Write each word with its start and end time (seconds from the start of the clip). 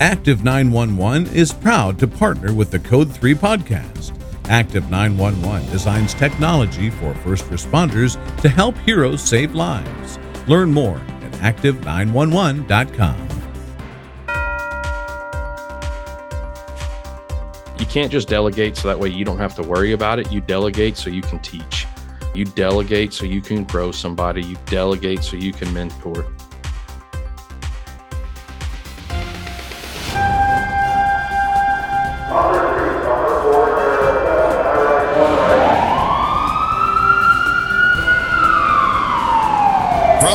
Active 0.00 0.42
911 0.42 1.32
is 1.32 1.52
proud 1.52 2.00
to 2.00 2.08
partner 2.08 2.52
with 2.52 2.72
the 2.72 2.80
Code 2.80 3.12
3 3.12 3.32
podcast. 3.34 4.12
Active 4.48 4.90
911 4.90 5.70
designs 5.70 6.14
technology 6.14 6.90
for 6.90 7.14
first 7.14 7.44
responders 7.44 8.18
to 8.42 8.48
help 8.48 8.76
heroes 8.78 9.22
save 9.22 9.54
lives. 9.54 10.18
Learn 10.48 10.72
more 10.72 10.96
at 10.98 11.32
active911.com. 11.34 13.28
You 17.78 17.86
can't 17.86 18.10
just 18.10 18.28
delegate 18.28 18.76
so 18.76 18.88
that 18.88 18.98
way 18.98 19.10
you 19.10 19.24
don't 19.24 19.38
have 19.38 19.54
to 19.54 19.62
worry 19.62 19.92
about 19.92 20.18
it. 20.18 20.32
You 20.32 20.40
delegate 20.40 20.96
so 20.96 21.08
you 21.08 21.22
can 21.22 21.38
teach. 21.38 21.86
You 22.34 22.44
delegate 22.44 23.12
so 23.12 23.26
you 23.26 23.40
can 23.40 23.62
grow 23.62 23.92
somebody. 23.92 24.42
You 24.42 24.56
delegate 24.66 25.22
so 25.22 25.36
you 25.36 25.52
can 25.52 25.72
mentor. 25.72 26.26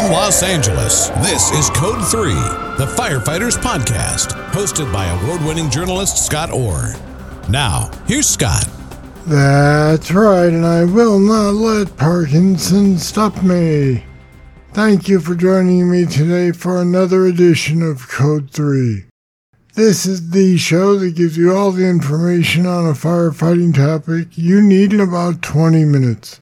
Los 0.10 0.42
Angeles, 0.42 1.10
this 1.22 1.52
is 1.52 1.70
Code 1.70 2.04
3, 2.04 2.34
the 2.78 2.92
Firefighters 2.98 3.56
Podcast, 3.60 4.30
hosted 4.50 4.92
by 4.92 5.06
award 5.06 5.40
winning 5.44 5.70
journalist 5.70 6.26
Scott 6.26 6.52
Orr. 6.52 6.96
Now, 7.48 7.92
here's 8.08 8.28
Scott. 8.28 8.68
That's 9.28 10.12
right, 10.12 10.48
and 10.48 10.66
I 10.66 10.84
will 10.86 11.20
not 11.20 11.52
let 11.52 11.96
Parkinson 11.96 12.98
stop 12.98 13.44
me. 13.44 14.04
Thank 14.74 15.08
you 15.08 15.20
for 15.20 15.36
joining 15.36 15.92
me 15.92 16.08
today 16.08 16.54
for 16.54 16.82
another 16.82 17.28
edition 17.28 17.84
of 17.84 18.10
Code 18.10 18.50
3. 18.50 19.06
This 19.76 20.08
is 20.08 20.32
the 20.32 20.58
show 20.58 20.98
that 20.98 21.16
gives 21.16 21.38
you 21.38 21.56
all 21.56 21.72
the 21.72 21.88
information 21.88 22.66
on 22.66 22.88
a 22.88 22.94
firefighting 22.94 23.76
topic 23.76 24.36
you 24.40 24.60
need 24.60 24.92
in 24.92 25.02
about 25.02 25.44
20 25.44 25.86
minutes. 25.86 26.40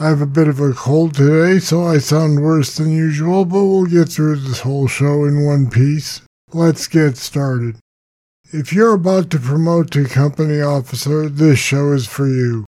I 0.00 0.08
have 0.08 0.20
a 0.20 0.26
bit 0.26 0.48
of 0.48 0.58
a 0.58 0.72
cold 0.72 1.14
today, 1.14 1.60
so 1.60 1.84
I 1.84 1.98
sound 1.98 2.42
worse 2.42 2.76
than 2.76 2.90
usual, 2.90 3.44
but 3.44 3.64
we'll 3.64 3.86
get 3.86 4.08
through 4.08 4.36
this 4.36 4.60
whole 4.60 4.88
show 4.88 5.24
in 5.24 5.44
one 5.44 5.70
piece. 5.70 6.20
Let's 6.52 6.88
get 6.88 7.16
started. 7.16 7.76
If 8.52 8.72
you're 8.72 8.94
about 8.94 9.30
to 9.30 9.38
promote 9.38 9.92
to 9.92 10.06
company 10.06 10.60
officer, 10.60 11.28
this 11.28 11.60
show 11.60 11.92
is 11.92 12.08
for 12.08 12.26
you. 12.26 12.64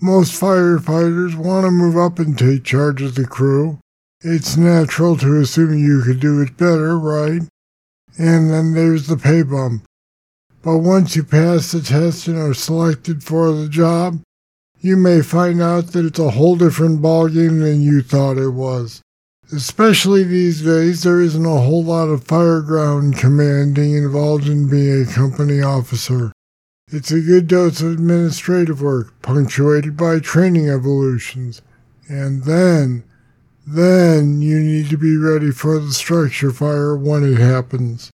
Most 0.00 0.40
firefighters 0.40 1.36
want 1.36 1.66
to 1.66 1.70
move 1.70 1.98
up 1.98 2.18
and 2.18 2.38
take 2.38 2.64
charge 2.64 3.02
of 3.02 3.16
the 3.16 3.26
crew. 3.26 3.78
It's 4.22 4.56
natural 4.56 5.18
to 5.18 5.40
assume 5.40 5.78
you 5.78 6.02
could 6.02 6.20
do 6.20 6.40
it 6.40 6.56
better, 6.56 6.98
right? 6.98 7.42
And 8.18 8.50
then 8.50 8.72
there's 8.72 9.08
the 9.08 9.18
pay 9.18 9.42
bump. 9.42 9.84
But 10.62 10.78
once 10.78 11.16
you 11.16 11.22
pass 11.22 11.72
the 11.72 11.82
test 11.82 12.28
and 12.28 12.38
are 12.38 12.54
selected 12.54 13.22
for 13.22 13.52
the 13.52 13.68
job, 13.68 14.20
you 14.80 14.96
may 14.96 15.20
find 15.20 15.60
out 15.60 15.88
that 15.88 16.06
it's 16.06 16.18
a 16.18 16.30
whole 16.30 16.56
different 16.56 17.02
ballgame 17.02 17.60
than 17.60 17.82
you 17.82 18.02
thought 18.02 18.38
it 18.38 18.50
was. 18.50 19.02
Especially 19.52 20.22
these 20.22 20.62
days, 20.62 21.02
there 21.02 21.20
isn't 21.20 21.44
a 21.44 21.60
whole 21.60 21.84
lot 21.84 22.08
of 22.08 22.24
fireground 22.24 23.18
commanding 23.18 23.94
involved 23.94 24.46
in 24.46 24.70
being 24.70 25.02
a 25.02 25.12
company 25.12 25.60
officer. 25.60 26.32
It's 26.92 27.10
a 27.10 27.20
good 27.20 27.46
dose 27.46 27.80
of 27.80 27.92
administrative 27.92 28.80
work, 28.80 29.20
punctuated 29.22 29.96
by 29.96 30.18
training 30.20 30.68
evolutions. 30.68 31.62
And 32.08 32.44
then, 32.44 33.04
then 33.66 34.40
you 34.40 34.60
need 34.60 34.88
to 34.90 34.96
be 34.96 35.16
ready 35.16 35.50
for 35.50 35.78
the 35.78 35.92
structure 35.92 36.52
fire 36.52 36.96
when 36.96 37.22
it 37.24 37.38
happens. 37.38 38.10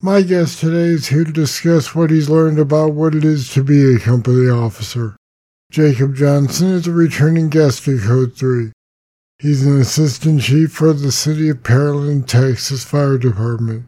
My 0.00 0.22
guest 0.22 0.60
today 0.60 0.94
is 0.94 1.08
here 1.08 1.24
to 1.24 1.32
discuss 1.32 1.94
what 1.94 2.10
he's 2.10 2.30
learned 2.30 2.58
about 2.58 2.92
what 2.92 3.14
it 3.14 3.24
is 3.24 3.50
to 3.54 3.64
be 3.64 3.94
a 3.94 3.98
company 3.98 4.48
officer. 4.48 5.16
Jacob 5.74 6.14
Johnson 6.14 6.68
is 6.68 6.86
a 6.86 6.92
returning 6.92 7.48
guest 7.48 7.88
at 7.88 8.02
Code 8.02 8.36
3. 8.36 8.70
He's 9.40 9.66
an 9.66 9.80
assistant 9.80 10.40
chief 10.40 10.70
for 10.70 10.92
the 10.92 11.10
City 11.10 11.48
of 11.48 11.64
Pearland, 11.64 12.28
Texas 12.28 12.84
Fire 12.84 13.18
Department. 13.18 13.86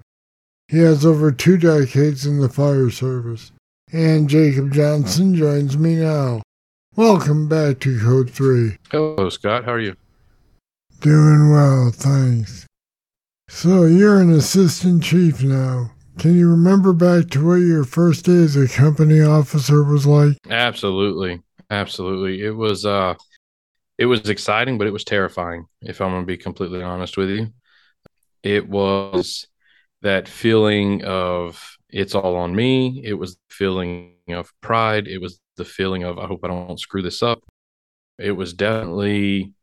He 0.67 0.79
has 0.79 1.07
over 1.07 1.31
two 1.31 1.57
decades 1.57 2.27
in 2.27 2.41
the 2.41 2.49
fire 2.49 2.91
service. 2.91 3.53
And 3.93 4.29
Jacob 4.29 4.73
Johnson 4.73 5.37
joins 5.37 5.79
me 5.79 5.95
now. 5.95 6.43
Welcome 6.97 7.47
back 7.47 7.79
to 7.83 8.01
Code 8.01 8.31
3. 8.31 8.79
Hello, 8.91 9.29
Scott. 9.29 9.65
How 9.65 9.75
are 9.75 9.81
you? 9.81 9.95
Doing 11.03 11.53
well, 11.53 11.93
thanks. 11.95 12.67
So, 13.49 13.85
you're 13.85 14.21
an 14.21 14.33
assistant 14.33 15.05
chief 15.05 15.41
now. 15.41 15.93
Can 16.19 16.37
you 16.37 16.51
remember 16.51 16.93
back 16.93 17.31
to 17.31 17.47
what 17.47 17.57
your 17.57 17.85
first 17.85 18.25
day 18.25 18.39
as 18.39 18.57
a 18.57 18.67
company 18.67 19.21
officer 19.21 19.85
was 19.85 20.05
like? 20.05 20.37
Absolutely. 20.51 21.43
Absolutely. 21.71 22.43
It 22.45 22.53
was 22.57 22.85
uh 22.87 23.15
it 23.99 24.07
was 24.07 24.29
exciting, 24.31 24.79
but 24.79 24.87
it 24.87 24.93
was 24.93 25.05
terrifying, 25.05 25.67
if 25.83 26.01
I'm 26.01 26.11
gonna 26.13 26.27
be 26.27 26.37
completely 26.39 26.83
honest 26.83 27.17
with 27.17 27.31
you. 27.31 27.53
It 28.43 28.69
was 28.69 29.47
that 30.03 30.29
feeling 30.29 31.05
of 31.05 31.79
it's 31.91 32.15
all 32.15 32.37
on 32.37 32.55
me. 32.57 33.03
It 33.05 33.15
was 33.15 33.37
the 33.37 33.55
feeling 33.55 34.15
of 34.29 34.53
pride. 34.63 35.09
It 35.09 35.21
was 35.21 35.41
the 35.57 35.65
feeling 35.65 36.05
of 36.05 36.19
I 36.19 36.27
hope 36.27 36.41
I 36.45 36.49
don't 36.49 36.81
screw 36.81 37.03
this 37.03 37.23
up. 37.23 37.41
It 38.19 38.33
was 38.33 38.55
definitely 38.55 39.55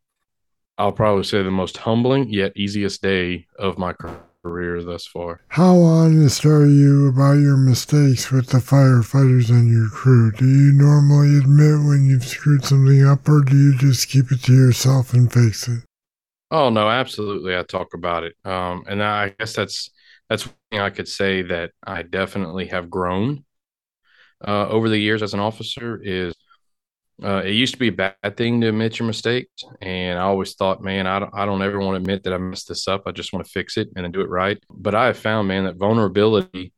I'll 0.77 0.93
probably 0.93 1.23
say 1.25 1.43
the 1.43 1.51
most 1.51 1.77
humbling 1.77 2.29
yet 2.29 2.53
easiest 2.57 3.01
day 3.01 3.47
of 3.59 3.77
my 3.77 3.93
career 3.93 4.23
thus 4.43 5.07
far. 5.07 5.39
How 5.49 5.77
honest 5.77 6.45
are 6.45 6.65
you 6.65 7.07
about 7.07 7.39
your 7.39 7.55
mistakes 7.55 8.29
with 8.29 8.47
the 8.47 8.57
firefighters 8.57 9.49
on 9.49 9.71
your 9.71 9.89
crew? 9.89 10.31
Do 10.31 10.45
you 10.45 10.73
normally 10.73 11.37
admit 11.37 11.87
when 11.87 12.05
you've 12.05 12.25
screwed 12.25 12.65
something 12.65 13.05
up, 13.05 13.27
or 13.29 13.41
do 13.41 13.55
you 13.55 13.77
just 13.77 14.09
keep 14.09 14.31
it 14.31 14.43
to 14.43 14.53
yourself 14.53 15.13
and 15.13 15.31
fix 15.31 15.67
it? 15.67 15.83
Oh 16.51 16.69
no, 16.69 16.89
absolutely. 16.89 17.57
I 17.57 17.63
talk 17.63 17.93
about 17.93 18.23
it, 18.23 18.35
um, 18.45 18.83
and 18.87 19.01
I 19.01 19.29
guess 19.29 19.55
that's 19.55 19.91
that's 20.29 20.45
one 20.45 20.55
thing 20.71 20.79
I 20.81 20.89
could 20.89 21.07
say 21.07 21.41
that 21.43 21.71
I 21.83 22.03
definitely 22.03 22.67
have 22.67 22.89
grown 22.89 23.45
uh, 24.47 24.67
over 24.69 24.89
the 24.89 24.97
years 24.97 25.21
as 25.23 25.33
an 25.33 25.39
officer. 25.39 26.01
Is 26.03 26.35
uh, 27.21 27.41
it 27.45 27.51
used 27.51 27.73
to 27.73 27.79
be 27.79 27.89
a 27.89 27.91
bad 27.91 28.37
thing 28.37 28.61
to 28.61 28.69
admit 28.69 28.97
your 28.97 29.07
mistakes, 29.07 29.63
and 29.81 30.17
I 30.17 30.23
always 30.23 30.55
thought, 30.55 30.81
man, 30.81 31.05
I 31.05 31.19
don't, 31.19 31.33
I 31.33 31.45
don't 31.45 31.61
ever 31.61 31.79
want 31.79 31.95
to 31.95 32.01
admit 32.01 32.23
that 32.23 32.33
I 32.33 32.37
messed 32.37 32.67
this 32.67 32.87
up. 32.87 33.03
I 33.05 33.11
just 33.11 33.33
want 33.33 33.45
to 33.45 33.51
fix 33.51 33.77
it 33.77 33.89
and 33.95 34.11
do 34.11 34.21
it 34.21 34.29
right. 34.29 34.57
But 34.69 34.95
I 34.95 35.07
have 35.07 35.17
found, 35.17 35.47
man, 35.47 35.65
that 35.65 35.75
vulnerability, 35.75 36.73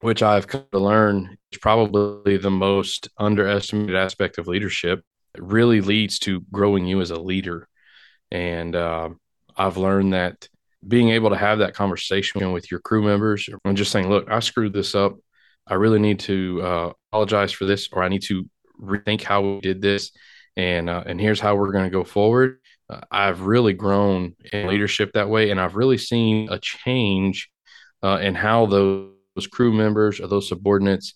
which 0.00 0.22
I've 0.22 0.46
come 0.46 0.64
to 0.72 0.78
learn, 0.78 1.36
is 1.50 1.58
probably 1.58 2.36
the 2.36 2.50
most 2.50 3.08
underestimated 3.18 3.96
aspect 3.96 4.38
of 4.38 4.46
leadership. 4.46 5.02
It 5.34 5.42
really 5.42 5.80
leads 5.80 6.18
to 6.20 6.42
growing 6.52 6.86
you 6.86 7.00
as 7.00 7.10
a 7.10 7.20
leader, 7.20 7.68
and 8.30 8.76
uh, 8.76 9.10
I've 9.56 9.76
learned 9.76 10.12
that 10.12 10.48
being 10.86 11.10
able 11.10 11.30
to 11.30 11.36
have 11.36 11.58
that 11.58 11.74
conversation 11.74 12.52
with 12.52 12.70
your 12.70 12.80
crew 12.80 13.02
members 13.02 13.48
and 13.64 13.76
just 13.76 13.92
saying, 13.92 14.08
look, 14.08 14.30
I 14.30 14.40
screwed 14.40 14.72
this 14.72 14.94
up. 14.94 15.16
I 15.66 15.74
really 15.74 16.00
need 16.00 16.20
to 16.20 16.60
uh, 16.62 16.92
apologize 17.10 17.52
for 17.52 17.66
this, 17.66 17.88
or 17.92 18.02
I 18.02 18.08
need 18.08 18.22
to 18.22 18.48
rethink 18.82 19.22
how 19.22 19.42
we 19.42 19.60
did 19.60 19.80
this 19.80 20.10
and 20.56 20.90
uh, 20.90 21.02
and 21.06 21.20
here's 21.20 21.40
how 21.40 21.56
we're 21.56 21.72
going 21.72 21.84
to 21.84 21.90
go 21.90 22.04
forward. 22.04 22.58
Uh, 22.90 23.00
i've 23.10 23.42
really 23.42 23.72
grown 23.72 24.34
in 24.52 24.66
leadership 24.66 25.12
that 25.12 25.28
way 25.28 25.50
and 25.50 25.60
i've 25.60 25.76
really 25.76 25.96
seen 25.96 26.48
a 26.50 26.58
change 26.58 27.48
uh, 28.02 28.18
in 28.20 28.34
how 28.34 28.66
those, 28.66 29.10
crew 29.50 29.72
members 29.72 30.20
or 30.20 30.26
those 30.26 30.48
subordinates 30.48 31.14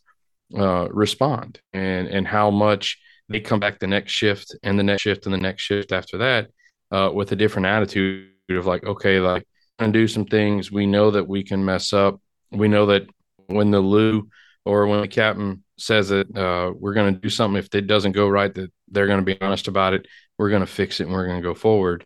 uh, 0.57 0.89
respond 0.91 1.61
and 1.73 2.07
and 2.09 2.27
how 2.27 2.51
much 2.51 2.99
they 3.29 3.41
come 3.41 3.61
back 3.61 3.79
the 3.79 3.87
next 3.87 4.13
shift 4.13 4.57
and 4.63 4.79
the 4.79 4.83
next 4.83 5.03
shift 5.03 5.27
and 5.27 5.35
the 5.35 5.39
next 5.39 5.63
shift 5.63 5.93
after 5.93 6.19
that 6.19 6.49
uh, 6.93 7.11
with 7.13 7.33
a 7.33 7.37
different 7.37 7.67
attitude 7.67 8.31
of 8.49 8.65
like 8.65 8.85
okay 8.85 9.19
like 9.19 9.45
and 9.79 9.93
do 9.93 10.09
some 10.09 10.25
things. 10.25 10.71
We 10.73 10.87
know 10.87 11.11
that 11.11 11.29
we 11.29 11.43
can 11.43 11.65
mess 11.65 11.93
up. 11.93 12.21
We 12.51 12.69
know 12.69 12.87
that 12.87 13.07
when 13.47 13.71
the 13.71 13.81
Lou 13.81 14.29
or 14.65 14.87
when 14.87 15.01
the 15.01 15.09
captain 15.09 15.63
says 15.79 16.09
that 16.09 16.35
uh, 16.37 16.73
we're 16.79 16.95
going 16.95 17.15
to 17.15 17.21
do 17.21 17.29
something. 17.29 17.59
If 17.59 17.75
it 17.75 17.87
doesn't 17.87 18.13
go 18.13 18.29
right 18.29 18.55
that 18.55 18.73
they're 18.89 19.07
going 19.07 19.25
to 19.25 19.35
be 19.35 19.41
honest 19.41 19.69
about 19.69 19.95
it. 19.95 20.07
We're 20.39 20.51
going 20.51 20.61
to 20.61 20.67
fix 20.67 21.01
it 21.01 21.05
and 21.05 21.13
we're 21.13 21.27
going 21.27 21.41
to 21.41 21.49
go 21.49 21.55
forward. 21.55 22.05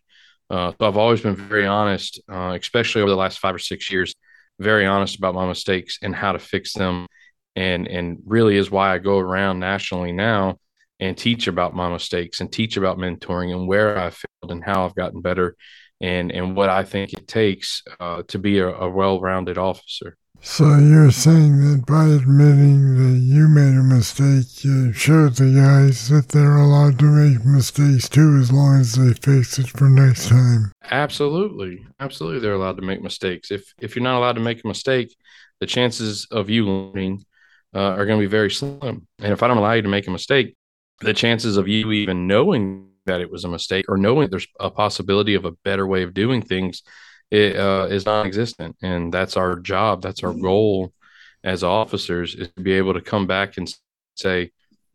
Uh, 0.49 0.73
so 0.77 0.85
i've 0.85 0.97
always 0.97 1.21
been 1.21 1.35
very 1.35 1.65
honest 1.65 2.19
uh, 2.29 2.57
especially 2.59 3.01
over 3.01 3.09
the 3.09 3.15
last 3.15 3.39
five 3.39 3.55
or 3.55 3.59
six 3.59 3.89
years 3.89 4.13
very 4.59 4.85
honest 4.85 5.17
about 5.17 5.33
my 5.33 5.47
mistakes 5.47 5.97
and 6.01 6.15
how 6.15 6.31
to 6.33 6.39
fix 6.39 6.73
them. 6.73 7.07
And 7.55 7.87
and 7.87 8.19
really 8.25 8.55
is 8.55 8.71
why 8.71 8.93
i 8.93 8.97
go 8.97 9.19
around 9.19 9.59
nationally 9.59 10.13
now 10.13 10.57
and 11.01 11.17
teach 11.17 11.47
about 11.47 11.75
my 11.75 11.89
mistakes 11.89 12.39
and 12.39 12.49
teach 12.49 12.77
about 12.77 12.97
mentoring 12.97 13.53
and 13.53 13.67
where 13.67 13.97
i 13.97 14.09
failed 14.09 14.51
and 14.51 14.63
how 14.63 14.85
i've 14.85 14.95
gotten 14.95 15.19
better 15.21 15.57
and 16.01 16.31
and 16.31 16.55
what 16.55 16.69
i 16.69 16.83
think 16.83 17.13
it 17.13 17.27
takes 17.27 17.83
uh, 17.99 18.21
to 18.27 18.37
be 18.37 18.59
a, 18.59 18.67
a 18.67 18.89
well-rounded 18.89 19.57
officer 19.57 20.17
so 20.43 20.75
you're 20.77 21.11
saying 21.11 21.61
that 21.69 21.85
by 21.85 22.05
admitting 22.05 22.95
that 22.97 23.19
you 23.19 23.47
made 23.47 23.77
a 23.77 23.83
mistake, 23.83 24.63
you 24.63 24.91
showed 24.91 25.35
the 25.35 25.53
guys 25.53 26.09
that 26.09 26.29
they're 26.29 26.57
allowed 26.57 26.97
to 26.97 27.05
make 27.05 27.45
mistakes 27.45 28.09
too, 28.09 28.37
as 28.41 28.51
long 28.51 28.79
as 28.79 28.93
they 28.93 29.13
fix 29.13 29.59
it 29.59 29.67
for 29.67 29.87
next 29.87 30.29
time. 30.29 30.71
Absolutely, 30.89 31.85
absolutely, 31.99 32.39
they're 32.39 32.55
allowed 32.55 32.77
to 32.77 32.81
make 32.81 33.03
mistakes. 33.03 33.51
If 33.51 33.71
if 33.79 33.95
you're 33.95 34.01
not 34.01 34.17
allowed 34.17 34.33
to 34.33 34.41
make 34.41 34.63
a 34.63 34.67
mistake, 34.67 35.15
the 35.59 35.67
chances 35.67 36.25
of 36.31 36.49
you 36.49 36.65
learning 36.67 37.23
uh, 37.75 37.93
are 37.93 38.07
going 38.07 38.19
to 38.19 38.25
be 38.25 38.31
very 38.31 38.49
slim. 38.49 39.07
And 39.19 39.33
if 39.33 39.43
I 39.43 39.47
don't 39.47 39.57
allow 39.57 39.73
you 39.73 39.83
to 39.83 39.89
make 39.89 40.07
a 40.07 40.11
mistake, 40.11 40.57
the 41.01 41.13
chances 41.13 41.55
of 41.55 41.67
you 41.67 41.91
even 41.91 42.25
knowing 42.25 42.90
that 43.05 43.21
it 43.21 43.31
was 43.31 43.43
a 43.43 43.49
mistake 43.49 43.85
or 43.89 43.97
knowing 43.97 44.29
there's 44.29 44.47
a 44.59 44.69
possibility 44.69 45.33
of 45.35 45.45
a 45.45 45.51
better 45.63 45.87
way 45.87 46.03
of 46.03 46.13
doing 46.13 46.41
things 46.41 46.83
it, 47.29 47.55
uh, 47.55 47.87
is 47.89 48.05
non-existent. 48.05 48.75
And 48.81 49.13
that's 49.13 49.37
our 49.37 49.55
job. 49.57 50.01
That's 50.01 50.23
our 50.23 50.33
goal 50.33 50.93
as 51.43 51.63
officers 51.63 52.35
is 52.35 52.49
to 52.55 52.61
be 52.61 52.73
able 52.73 52.93
to 52.93 53.01
come 53.01 53.25
back 53.25 53.57
and 53.57 53.73
say, 54.15 54.51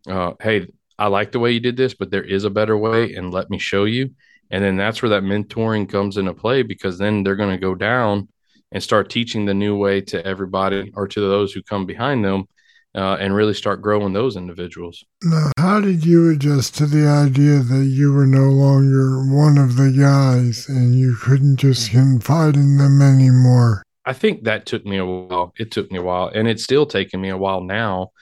uh, 0.08 0.32
"Hey, 0.40 0.68
I 0.98 1.08
like 1.08 1.32
the 1.32 1.40
way 1.40 1.52
you 1.52 1.60
did 1.60 1.76
this, 1.76 1.94
but 1.94 2.10
there 2.10 2.22
is 2.22 2.44
a 2.44 2.50
better 2.50 2.76
way, 2.76 3.14
and 3.14 3.32
let 3.32 3.50
me 3.50 3.58
show 3.58 3.84
you." 3.84 4.10
And 4.50 4.62
then 4.62 4.76
that's 4.76 5.02
where 5.02 5.10
that 5.10 5.24
mentoring 5.24 5.88
comes 5.88 6.16
into 6.16 6.34
play 6.34 6.62
because 6.62 6.98
then 6.98 7.24
they're 7.24 7.34
going 7.36 7.50
to 7.50 7.60
go 7.60 7.74
down 7.74 8.28
and 8.70 8.82
start 8.82 9.10
teaching 9.10 9.44
the 9.44 9.54
new 9.54 9.76
way 9.76 10.00
to 10.02 10.24
everybody 10.24 10.92
or 10.94 11.08
to 11.08 11.20
those 11.20 11.52
who 11.52 11.62
come 11.62 11.86
behind 11.86 12.24
them 12.24 12.46
uh, 12.96 13.16
and 13.20 13.34
really 13.34 13.54
start 13.54 13.82
growing 13.82 14.12
those 14.12 14.36
individuals. 14.36 15.04
Now, 15.22 15.52
how 15.58 15.80
did 15.80 16.04
you 16.04 16.30
adjust 16.30 16.76
to 16.76 16.86
the 16.86 17.06
idea 17.06 17.58
that 17.58 17.84
you 17.84 18.12
were 18.12 18.26
no 18.26 18.50
longer 18.50 19.26
one 19.26 19.58
of 19.58 19.76
the 19.76 19.92
guys 19.92 20.68
and 20.68 20.98
you 20.98 21.14
couldn't 21.14 21.58
just 21.58 21.90
confide 21.90 22.56
in 22.56 22.78
them 22.78 23.02
anymore? 23.02 23.82
I 24.06 24.12
think 24.12 24.44
that 24.44 24.66
took 24.66 24.86
me 24.86 24.96
a 24.96 25.04
while. 25.04 25.52
It 25.58 25.70
took 25.70 25.90
me 25.90 25.98
a 25.98 26.02
while, 26.02 26.28
and 26.28 26.48
it's 26.48 26.64
still 26.64 26.86
taking 26.86 27.20
me 27.20 27.28
a 27.28 27.36
while 27.36 27.60
now 27.60 28.12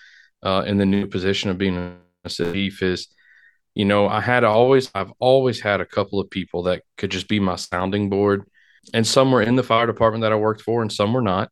uh, 0.43 0.65
in 0.67 0.79
the 0.79 0.87
new 0.87 1.07
position 1.07 1.51
of 1.51 1.59
being 1.59 1.97
a 2.25 2.29
chief. 2.29 2.83
Is 2.83 3.09
you 3.75 3.85
know, 3.85 4.09
I 4.09 4.21
had 4.21 4.45
always, 4.45 4.91
I've 4.95 5.13
always 5.19 5.61
had 5.61 5.81
a 5.81 5.87
couple 5.87 6.21
of 6.21 6.31
people 6.31 6.65
that 6.65 6.83
could 6.97 7.11
just 7.11 7.29
be 7.29 7.39
my 7.39 7.57
sounding 7.57 8.09
board, 8.09 8.49
and 8.93 9.07
some 9.07 9.31
were 9.31 9.43
in 9.43 9.57
the 9.57 9.63
fire 9.63 9.87
department 9.87 10.23
that 10.23 10.33
I 10.33 10.37
worked 10.37 10.63
for, 10.63 10.81
and 10.81 10.93
some 10.93 11.13
were 11.13 11.23
not. 11.23 11.51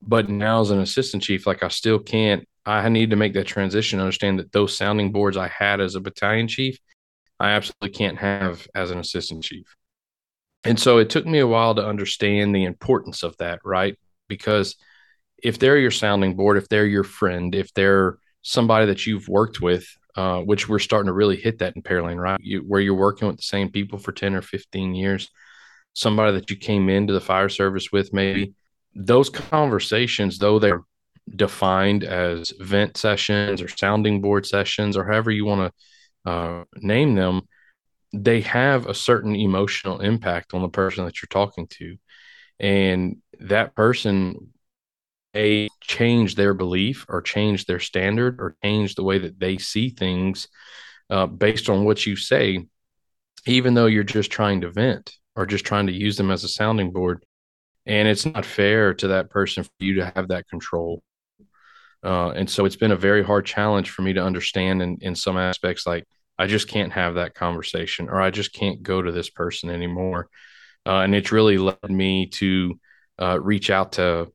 But 0.00 0.28
now, 0.28 0.60
as 0.60 0.70
an 0.70 0.80
assistant 0.80 1.22
chief, 1.22 1.46
like 1.46 1.62
I 1.62 1.68
still 1.68 1.98
can't. 1.98 2.46
I 2.64 2.88
need 2.88 3.10
to 3.10 3.16
make 3.16 3.34
that 3.34 3.46
transition. 3.46 4.00
Understand 4.00 4.38
that 4.38 4.52
those 4.52 4.76
sounding 4.76 5.12
boards 5.12 5.36
I 5.36 5.48
had 5.48 5.80
as 5.80 5.94
a 5.94 6.00
battalion 6.00 6.48
chief, 6.48 6.78
I 7.40 7.50
absolutely 7.50 7.90
can't 7.90 8.18
have 8.18 8.66
as 8.74 8.90
an 8.90 8.98
assistant 8.98 9.42
chief. 9.42 9.74
And 10.64 10.78
so 10.78 10.98
it 10.98 11.10
took 11.10 11.26
me 11.26 11.40
a 11.40 11.46
while 11.46 11.74
to 11.74 11.84
understand 11.84 12.54
the 12.54 12.64
importance 12.64 13.24
of 13.24 13.36
that, 13.38 13.60
right? 13.64 13.98
Because 14.28 14.76
if 15.42 15.58
they're 15.58 15.78
your 15.78 15.90
sounding 15.90 16.36
board, 16.36 16.56
if 16.56 16.68
they're 16.68 16.86
your 16.86 17.02
friend, 17.02 17.54
if 17.54 17.74
they're 17.74 18.18
somebody 18.42 18.86
that 18.86 19.06
you've 19.06 19.28
worked 19.28 19.60
with, 19.60 19.84
uh, 20.14 20.40
which 20.40 20.68
we're 20.68 20.78
starting 20.78 21.06
to 21.06 21.12
really 21.12 21.36
hit 21.36 21.58
that 21.58 21.74
in 21.74 21.82
Pearland, 21.82 22.18
right? 22.18 22.38
You, 22.40 22.60
where 22.60 22.80
you're 22.80 22.94
working 22.94 23.26
with 23.26 23.38
the 23.38 23.42
same 23.42 23.70
people 23.70 23.98
for 23.98 24.12
10 24.12 24.34
or 24.36 24.42
15 24.42 24.94
years, 24.94 25.30
somebody 25.94 26.32
that 26.32 26.50
you 26.50 26.56
came 26.56 26.88
into 26.88 27.12
the 27.12 27.20
fire 27.20 27.48
service 27.48 27.90
with, 27.90 28.12
maybe 28.12 28.54
those 28.94 29.30
conversations, 29.30 30.38
though 30.38 30.58
they're 30.58 30.84
defined 31.28 32.04
as 32.04 32.52
vent 32.58 32.96
sessions 32.96 33.62
or 33.62 33.68
sounding 33.68 34.20
board 34.20 34.46
sessions 34.46 34.96
or 34.96 35.04
however 35.04 35.30
you 35.30 35.44
want 35.44 35.72
to 36.24 36.30
uh, 36.30 36.64
name 36.76 37.14
them, 37.14 37.42
they 38.12 38.40
have 38.42 38.86
a 38.86 38.94
certain 38.94 39.34
emotional 39.34 40.00
impact 40.00 40.54
on 40.54 40.62
the 40.62 40.68
person 40.68 41.04
that 41.04 41.22
you're 41.22 41.28
talking 41.28 41.66
to. 41.68 41.96
And 42.60 43.16
that 43.40 43.74
person 43.74 44.52
a 45.34 45.68
change 45.80 46.34
their 46.34 46.54
belief 46.54 47.06
or 47.08 47.22
change 47.22 47.64
their 47.64 47.80
standard 47.80 48.40
or 48.40 48.56
change 48.62 48.94
the 48.94 49.02
way 49.02 49.18
that 49.18 49.38
they 49.40 49.58
see 49.58 49.88
things 49.88 50.48
uh, 51.10 51.26
based 51.26 51.68
on 51.68 51.84
what 51.84 52.04
you 52.04 52.16
say, 52.16 52.66
even 53.46 53.74
though 53.74 53.86
you're 53.86 54.04
just 54.04 54.30
trying 54.30 54.60
to 54.60 54.70
vent 54.70 55.14
or 55.34 55.46
just 55.46 55.64
trying 55.64 55.86
to 55.86 55.92
use 55.92 56.16
them 56.16 56.30
as 56.30 56.44
a 56.44 56.48
sounding 56.48 56.92
board. 56.92 57.24
And 57.86 58.06
it's 58.06 58.26
not 58.26 58.44
fair 58.44 58.94
to 58.94 59.08
that 59.08 59.30
person 59.30 59.64
for 59.64 59.70
you 59.80 59.94
to 59.94 60.12
have 60.14 60.28
that 60.28 60.48
control. 60.48 61.02
Uh, 62.04 62.30
and 62.30 62.50
so 62.50 62.64
it's 62.64 62.76
been 62.76 62.92
a 62.92 62.96
very 62.96 63.22
hard 63.22 63.46
challenge 63.46 63.90
for 63.90 64.02
me 64.02 64.12
to 64.12 64.22
understand 64.22 64.82
in, 64.82 64.98
in 65.00 65.14
some 65.14 65.36
aspects, 65.36 65.86
like, 65.86 66.04
I 66.38 66.46
just 66.46 66.66
can't 66.66 66.92
have 66.92 67.14
that 67.14 67.34
conversation 67.34 68.08
or 68.08 68.20
I 68.20 68.30
just 68.30 68.52
can't 68.52 68.82
go 68.82 69.00
to 69.00 69.12
this 69.12 69.30
person 69.30 69.70
anymore. 69.70 70.28
Uh, 70.84 71.00
and 71.00 71.14
it's 71.14 71.30
really 71.30 71.58
led 71.58 71.78
me 71.88 72.26
to 72.26 72.80
uh, 73.20 73.38
reach 73.40 73.70
out 73.70 73.92
to 73.92 74.32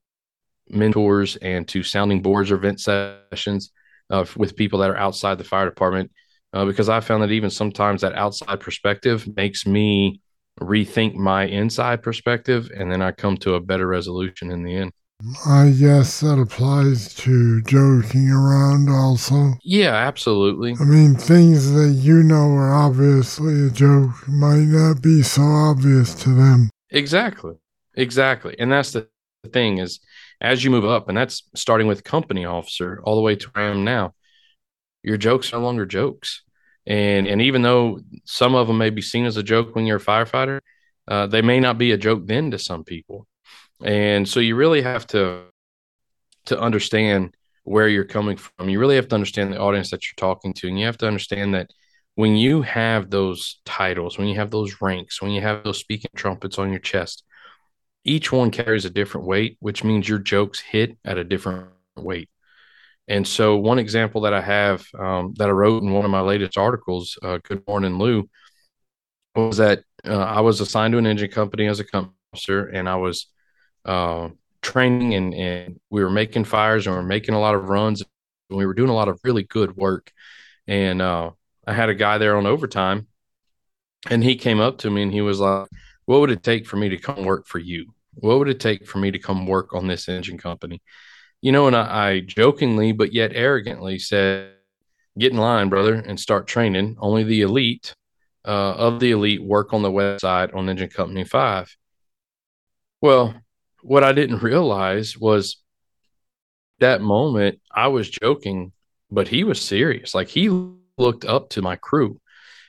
mentors 0.70 1.36
and 1.38 1.68
to 1.70 1.84
sounding 1.84 2.22
boards 2.22 2.52
or 2.52 2.58
vent 2.58 2.80
sessions 2.80 3.72
uh, 4.10 4.26
with 4.36 4.56
people 4.56 4.80
that 4.80 4.90
are 4.90 4.98
outside 4.98 5.38
the 5.38 5.44
fire 5.44 5.66
department 5.66 6.12
uh, 6.54 6.66
because 6.66 6.90
I 6.90 7.00
found 7.00 7.24
that 7.24 7.32
even 7.32 7.50
sometimes 7.50 8.02
that 8.02 8.16
outside 8.16 8.60
perspective 8.60 9.28
makes 9.36 9.66
me 9.66 10.22
rethink 10.60 11.16
my 11.16 11.46
inside 11.46 12.02
perspective 12.02 12.72
and 12.76 12.92
then 12.92 13.02
I 13.02 13.12
come 13.12 13.38
to 13.38 13.56
a 13.56 13.62
better 13.62 13.88
resolution 13.88 14.52
in 14.52 14.64
the 14.64 14.76
end. 14.76 14.92
I 15.48 15.72
guess 15.72 16.20
that 16.20 16.40
applies 16.40 17.12
to 17.16 17.62
joking 17.64 18.30
around 18.30 18.88
also. 18.88 19.54
Yeah, 19.64 19.96
absolutely. 19.96 20.76
I 20.80 20.84
mean, 20.84 21.16
things 21.16 21.72
that 21.74 21.90
you 21.90 22.22
know 22.22 22.52
are 22.52 22.72
obviously 22.72 23.66
a 23.66 23.72
joke 23.72 24.28
might 24.28 24.68
not 24.68 25.02
be 25.02 25.24
so 25.24 25.42
obvious 25.42 26.14
to 26.24 26.30
them. 26.30 26.70
Exactly. 26.92 27.56
Exactly. 27.96 28.56
And 28.60 28.72
that's 28.72 28.92
the 28.92 29.10
thing 29.52 29.80
is 29.80 30.00
as 30.40 30.64
you 30.64 30.70
move 30.70 30.86
up, 30.86 31.10
and 31.10 31.18
that's 31.18 31.50
starting 31.56 31.88
with 31.88 32.04
company 32.04 32.46
officer 32.46 33.02
all 33.04 33.16
the 33.16 33.22
way 33.22 33.36
to 33.36 33.48
where 33.50 33.66
I 33.66 33.70
am 33.72 33.84
now, 33.84 34.14
your 35.02 35.18
jokes 35.18 35.52
are 35.52 35.58
no 35.58 35.64
longer 35.64 35.88
jokes. 35.88 36.44
And 36.86 37.26
and 37.26 37.42
even 37.42 37.64
though 37.64 38.02
some 38.26 38.54
of 38.54 38.68
them 38.68 38.78
may 38.78 38.92
be 38.92 39.02
seen 39.02 39.26
as 39.26 39.36
a 39.36 39.44
joke 39.44 39.74
when 39.74 39.88
you're 39.88 39.98
a 39.98 40.00
firefighter, 40.00 40.60
uh, 41.08 41.26
they 41.26 41.42
may 41.42 41.60
not 41.60 41.80
be 41.80 41.92
a 41.92 41.98
joke 41.98 42.28
then 42.28 42.52
to 42.52 42.60
some 42.60 42.84
people. 42.84 43.26
And 43.84 44.28
so 44.28 44.40
you 44.40 44.56
really 44.56 44.82
have 44.82 45.08
to 45.08 45.44
to 46.48 46.60
understand 46.60 47.36
where 47.64 47.90
you're 47.90 48.06
coming 48.06 48.38
from. 48.38 48.70
You 48.70 48.80
really 48.80 48.96
have 48.96 49.10
to 49.10 49.16
understand 49.16 49.52
the 49.52 49.60
audience 49.60 49.92
that 49.92 50.06
you're 50.06 50.16
talking 50.16 50.54
to, 50.54 50.68
and 50.68 50.80
you 50.80 50.86
have 50.86 50.98
to 51.00 51.08
understand 51.08 51.54
that 51.54 51.70
when 52.16 52.36
you 52.36 52.62
have 52.64 53.10
those 53.10 53.60
titles, 53.66 54.18
when 54.18 54.28
you 54.28 54.36
have 54.36 54.50
those 54.50 54.82
ranks, 54.82 55.22
when 55.22 55.32
you 55.32 55.42
have 55.42 55.64
those 55.64 55.78
speaking 55.78 56.10
trumpets 56.16 56.58
on 56.58 56.72
your 56.72 56.80
chest, 56.80 57.24
each 58.06 58.32
one 58.32 58.50
carries 58.50 58.86
a 58.86 58.90
different 58.90 59.28
weight, 59.28 59.58
which 59.60 59.84
means 59.84 60.08
your 60.08 60.18
jokes 60.18 60.60
hit 60.60 60.98
at 61.06 61.18
a 61.18 61.24
different 61.24 61.68
weight. 61.98 62.30
And 63.08 63.28
so, 63.28 63.58
one 63.58 63.80
example 63.80 64.22
that 64.22 64.34
I 64.34 64.42
have 64.42 64.86
um, 64.98 65.34
that 65.38 65.50
I 65.50 65.52
wrote 65.52 65.84
in 65.84 65.92
one 65.92 66.06
of 66.06 66.12
my 66.12 66.22
latest 66.22 66.58
articles, 66.58 67.18
uh, 67.22 67.40
Good 67.44 67.68
Morning 67.68 67.98
Lou, 67.98 68.30
was 69.36 69.58
that 69.58 69.84
uh, 70.06 70.18
I 70.18 70.42
was 70.42 70.62
assigned 70.62 70.94
to 70.94 70.98
an 70.98 71.06
engine 71.06 71.30
company 71.30 71.68
as 71.68 71.80
a 71.80 71.86
company 71.86 72.16
officer, 72.34 72.66
and 72.66 72.90
I 72.90 72.96
was 72.96 73.28
uh, 73.86 74.30
training 74.62 75.14
and, 75.14 75.34
and 75.34 75.80
we 75.90 76.04
were 76.04 76.10
making 76.10 76.44
fires 76.44 76.86
and 76.86 76.96
we 76.96 77.02
were 77.02 77.08
making 77.08 77.36
a 77.36 77.40
lot 77.40 77.56
of 77.56 77.70
runs 77.70 78.04
and 78.50 78.58
we 78.58 78.66
were 78.66 78.74
doing 78.74 78.90
a 78.90 78.96
lot 78.96 79.08
of 79.08 79.20
really 79.24 79.44
good 79.44 79.76
work. 79.76 80.12
And 80.68 81.02
uh, 81.02 81.32
I 81.66 81.74
had 81.74 81.90
a 81.90 81.96
guy 81.96 82.18
there 82.18 82.38
on 82.38 82.46
overtime 82.46 83.08
and 84.10 84.24
he 84.24 84.36
came 84.36 84.60
up 84.60 84.80
to 84.80 84.90
me 84.90 85.04
and 85.04 85.12
he 85.12 85.22
was 85.22 85.40
like, 85.40 85.68
What 86.06 86.22
would 86.22 86.32
it 86.32 86.44
take 86.44 86.68
for 86.68 86.78
me 86.78 86.90
to 86.90 86.98
come 86.98 87.24
work 87.24 87.48
for 87.48 87.60
you? 87.60 87.94
What 88.14 88.40
would 88.40 88.50
it 88.50 88.60
take 88.60 88.86
for 88.86 88.98
me 88.98 89.12
to 89.12 89.20
come 89.20 89.46
work 89.46 89.74
on 89.74 89.88
this 89.88 90.10
engine 90.10 90.38
company? 90.38 90.82
You 91.42 91.52
know, 91.52 91.68
and 91.68 91.76
I, 91.76 92.10
I 92.10 92.20
jokingly 92.22 92.92
but 92.92 93.14
yet 93.14 93.32
arrogantly 93.34 94.00
said, 94.00 94.54
Get 95.18 95.32
in 95.32 95.40
line, 95.40 95.70
brother, 95.70 95.96
and 95.96 96.20
start 96.20 96.46
training. 96.46 96.96
Only 97.00 97.24
the 97.24 97.42
elite 97.42 97.96
uh, 98.46 98.74
of 98.74 99.00
the 99.00 99.12
elite 99.12 99.44
work 99.44 99.74
on 99.74 99.82
the 99.82 99.92
west 99.92 100.22
side 100.22 100.52
on 100.52 100.70
Engine 100.70 100.90
Company 100.90 101.24
5. 101.24 101.76
Well, 103.02 103.34
what 103.88 104.04
I 104.04 104.12
didn't 104.12 104.44
realize 104.44 105.18
was 105.18 105.64
that 106.80 107.00
moment 107.00 107.62
I 107.74 107.88
was 107.88 108.10
joking, 108.10 108.74
but 109.10 109.30
he 109.30 109.46
was 109.46 109.62
serious. 109.62 110.14
Like 110.14 110.28
he 110.28 110.50
looked 110.98 111.24
up 111.24 111.52
to 111.52 111.62
my 111.62 111.78
crew 111.78 112.20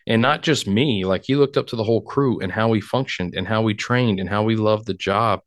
and 0.07 0.23
not 0.23 0.43
just 0.45 0.69
me, 0.69 1.05
like 1.05 1.25
he 1.25 1.35
looked 1.35 1.57
up 1.57 1.67
to 1.69 1.77
the 1.77 1.83
whole 1.83 2.03
crew 2.03 2.39
and 2.39 2.53
how 2.53 2.69
we 2.69 2.81
functioned 2.81 3.35
and 3.35 3.49
how 3.49 3.63
we 3.63 3.75
trained 3.75 4.21
and 4.21 4.29
how 4.29 4.45
we 4.45 4.55
loved 4.55 4.87
the 4.87 4.95
job. 4.95 5.41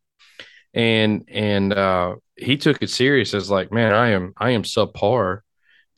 And, 0.73 1.23
and, 1.29 1.71
uh, 1.71 2.15
he 2.35 2.57
took 2.57 2.83
it 2.83 2.89
serious 2.89 3.33
as 3.33 3.49
like, 3.49 3.71
man, 3.71 3.93
I 3.93 4.09
am, 4.09 4.33
I 4.35 4.49
am 4.51 4.63
subpar 4.63 5.39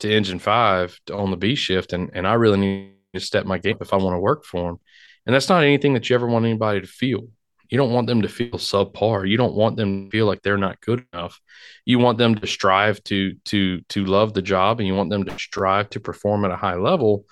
to 0.00 0.12
engine 0.12 0.38
five 0.38 0.96
to 1.06 1.16
on 1.16 1.32
the 1.32 1.36
B 1.36 1.56
shift. 1.56 1.92
And, 1.92 2.10
and 2.14 2.28
I 2.28 2.34
really 2.34 2.60
need 2.60 2.92
to 3.12 3.20
step 3.20 3.44
my 3.44 3.58
game 3.58 3.78
if 3.80 3.92
I 3.92 3.96
want 3.96 4.14
to 4.14 4.20
work 4.20 4.44
for 4.44 4.70
him. 4.70 4.78
And 5.26 5.34
that's 5.34 5.48
not 5.48 5.64
anything 5.64 5.94
that 5.94 6.08
you 6.08 6.14
ever 6.14 6.28
want 6.28 6.44
anybody 6.44 6.80
to 6.80 6.86
feel. 6.86 7.26
You 7.68 7.78
don't 7.78 7.92
want 7.92 8.06
them 8.06 8.22
to 8.22 8.28
feel 8.28 8.52
subpar. 8.52 9.28
You 9.28 9.36
don't 9.36 9.54
want 9.54 9.76
them 9.76 10.04
to 10.04 10.10
feel 10.10 10.26
like 10.26 10.42
they're 10.42 10.56
not 10.58 10.80
good 10.80 11.04
enough. 11.12 11.40
You 11.84 11.98
want 11.98 12.18
them 12.18 12.34
to 12.36 12.46
strive 12.46 13.02
to 13.04 13.34
to 13.46 13.80
to 13.80 14.04
love 14.04 14.34
the 14.34 14.42
job, 14.42 14.80
and 14.80 14.86
you 14.86 14.94
want 14.94 15.10
them 15.10 15.24
to 15.24 15.38
strive 15.38 15.90
to 15.90 16.00
perform 16.00 16.44
at 16.44 16.50
a 16.50 16.56
high 16.56 16.76
level. 16.76 17.24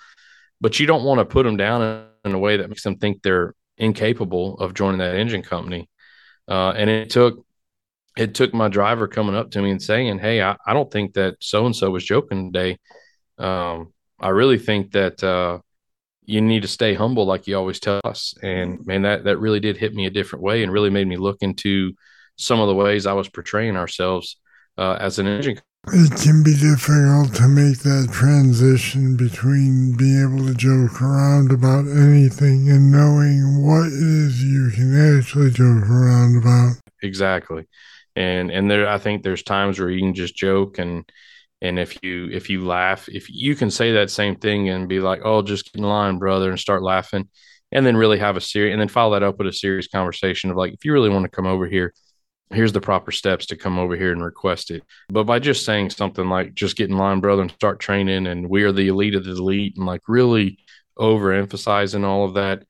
But 0.59 0.79
you 0.79 0.85
don't 0.87 1.03
want 1.03 1.19
to 1.19 1.25
put 1.25 1.43
them 1.43 1.57
down 1.57 2.07
in 2.25 2.33
a 2.33 2.39
way 2.39 2.57
that 2.57 2.69
makes 2.69 2.83
them 2.83 2.97
think 2.97 3.21
they're 3.21 3.53
incapable 3.77 4.57
of 4.59 4.73
joining 4.73 4.99
that 4.99 5.15
engine 5.15 5.43
company. 5.43 5.89
Uh, 6.47 6.71
and 6.71 6.89
it 6.89 7.09
took 7.09 7.45
it 8.17 8.35
took 8.35 8.53
my 8.53 8.67
driver 8.67 9.07
coming 9.07 9.35
up 9.35 9.51
to 9.51 9.61
me 9.61 9.71
and 9.71 9.81
saying, 9.81 10.19
"Hey, 10.19 10.41
I, 10.41 10.55
I 10.65 10.73
don't 10.73 10.91
think 10.91 11.13
that 11.13 11.35
so 11.39 11.65
and 11.65 11.75
so 11.75 11.89
was 11.91 12.05
joking 12.05 12.51
today. 12.51 12.77
Um, 13.37 13.93
I 14.19 14.29
really 14.29 14.59
think 14.59 14.91
that 14.91 15.23
uh, 15.23 15.59
you 16.25 16.41
need 16.41 16.61
to 16.61 16.67
stay 16.67 16.93
humble 16.93 17.25
like 17.25 17.47
you 17.47 17.57
always 17.57 17.79
tell 17.79 18.01
us 18.03 18.33
and 18.41 18.85
man 18.85 19.01
that 19.01 19.23
that 19.23 19.37
really 19.37 19.59
did 19.59 19.77
hit 19.77 19.93
me 19.93 20.05
a 20.05 20.11
different 20.11 20.43
way 20.43 20.63
and 20.63 20.71
really 20.71 20.89
made 20.89 21.07
me 21.07 21.17
look 21.17 21.37
into 21.41 21.93
some 22.37 22.59
of 22.59 22.67
the 22.67 22.75
ways 22.75 23.05
i 23.05 23.13
was 23.13 23.29
portraying 23.29 23.75
ourselves 23.75 24.37
uh, 24.77 24.97
as 24.99 25.19
an 25.19 25.27
engine. 25.27 25.59
It 25.87 26.21
can 26.21 26.43
be 26.43 26.55
difficult 26.55 27.35
to 27.35 27.47
make 27.49 27.79
that 27.79 28.07
transition 28.11 29.17
between 29.17 29.97
being 29.97 30.23
able 30.23 30.47
to 30.47 30.53
joke 30.53 31.01
around 31.01 31.51
about 31.51 31.85
anything 31.85 32.69
and 32.69 32.89
knowing 32.89 33.65
what 33.65 33.87
it 33.87 33.91
is 33.91 34.41
you 34.41 34.71
can 34.73 35.17
actually 35.17 35.51
joke 35.51 35.83
around 35.89 36.37
about. 36.37 36.77
Exactly. 37.01 37.67
And 38.15 38.49
and 38.49 38.71
there 38.71 38.87
I 38.87 38.97
think 38.97 39.23
there's 39.23 39.43
times 39.43 39.77
where 39.77 39.89
you 39.89 39.99
can 39.99 40.13
just 40.13 40.35
joke 40.35 40.79
and 40.79 41.03
and 41.63 41.79
if 41.79 42.03
you 42.03 42.29
if 42.31 42.49
you 42.49 42.65
laugh, 42.65 43.07
if 43.09 43.29
you 43.29 43.55
can 43.55 43.71
say 43.71 43.93
that 43.93 44.11
same 44.11 44.35
thing 44.35 44.69
and 44.69 44.89
be 44.89 44.99
like, 44.99 45.21
"Oh, 45.23 45.41
just 45.41 45.71
get 45.71 45.79
in 45.79 45.83
line, 45.87 46.19
brother," 46.19 46.49
and 46.49 46.59
start 46.59 46.83
laughing, 46.83 47.29
and 47.71 47.85
then 47.85 47.97
really 47.97 48.19
have 48.19 48.37
a 48.37 48.41
serious, 48.41 48.73
and 48.73 48.81
then 48.81 48.89
follow 48.89 49.13
that 49.13 49.23
up 49.23 49.37
with 49.37 49.47
a 49.47 49.53
serious 49.53 49.87
conversation 49.87 50.51
of 50.51 50.57
like, 50.57 50.73
if 50.73 50.83
you 50.85 50.91
really 50.93 51.09
want 51.09 51.23
to 51.23 51.29
come 51.29 51.47
over 51.47 51.65
here, 51.65 51.93
here's 52.51 52.73
the 52.73 52.81
proper 52.81 53.11
steps 53.11 53.47
to 53.47 53.55
come 53.55 53.79
over 53.79 53.95
here 53.95 54.11
and 54.11 54.23
request 54.23 54.71
it. 54.71 54.83
But 55.09 55.23
by 55.23 55.39
just 55.39 55.65
saying 55.65 55.91
something 55.91 56.27
like, 56.29 56.53
"Just 56.53 56.75
get 56.75 56.89
in 56.89 56.97
line, 56.97 57.21
brother," 57.21 57.41
and 57.41 57.51
start 57.51 57.79
training, 57.79 58.27
and 58.27 58.49
we 58.49 58.63
are 58.63 58.73
the 58.73 58.89
elite 58.89 59.15
of 59.15 59.23
the 59.23 59.31
elite, 59.31 59.77
and 59.77 59.85
like 59.85 60.01
really 60.07 60.59
overemphasizing 60.99 62.03
all 62.03 62.25
of 62.25 62.33
that, 62.35 62.65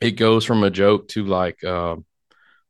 it 0.00 0.12
goes 0.12 0.44
from 0.44 0.62
a 0.62 0.70
joke 0.70 1.08
to 1.08 1.24
like. 1.24 1.62
Uh, 1.64 1.96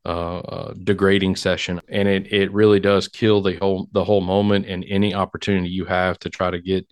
uh, 0.06 0.38
uh, 0.38 0.74
degrading 0.82 1.36
session, 1.36 1.80
and 1.88 2.08
it 2.08 2.32
it 2.32 2.52
really 2.52 2.80
does 2.80 3.06
kill 3.06 3.42
the 3.42 3.56
whole 3.56 3.88
the 3.92 4.04
whole 4.04 4.22
moment 4.22 4.66
and 4.66 4.84
any 4.88 5.14
opportunity 5.14 5.68
you 5.68 5.84
have 5.84 6.18
to 6.20 6.30
try 6.30 6.50
to 6.50 6.60
get 6.60 6.86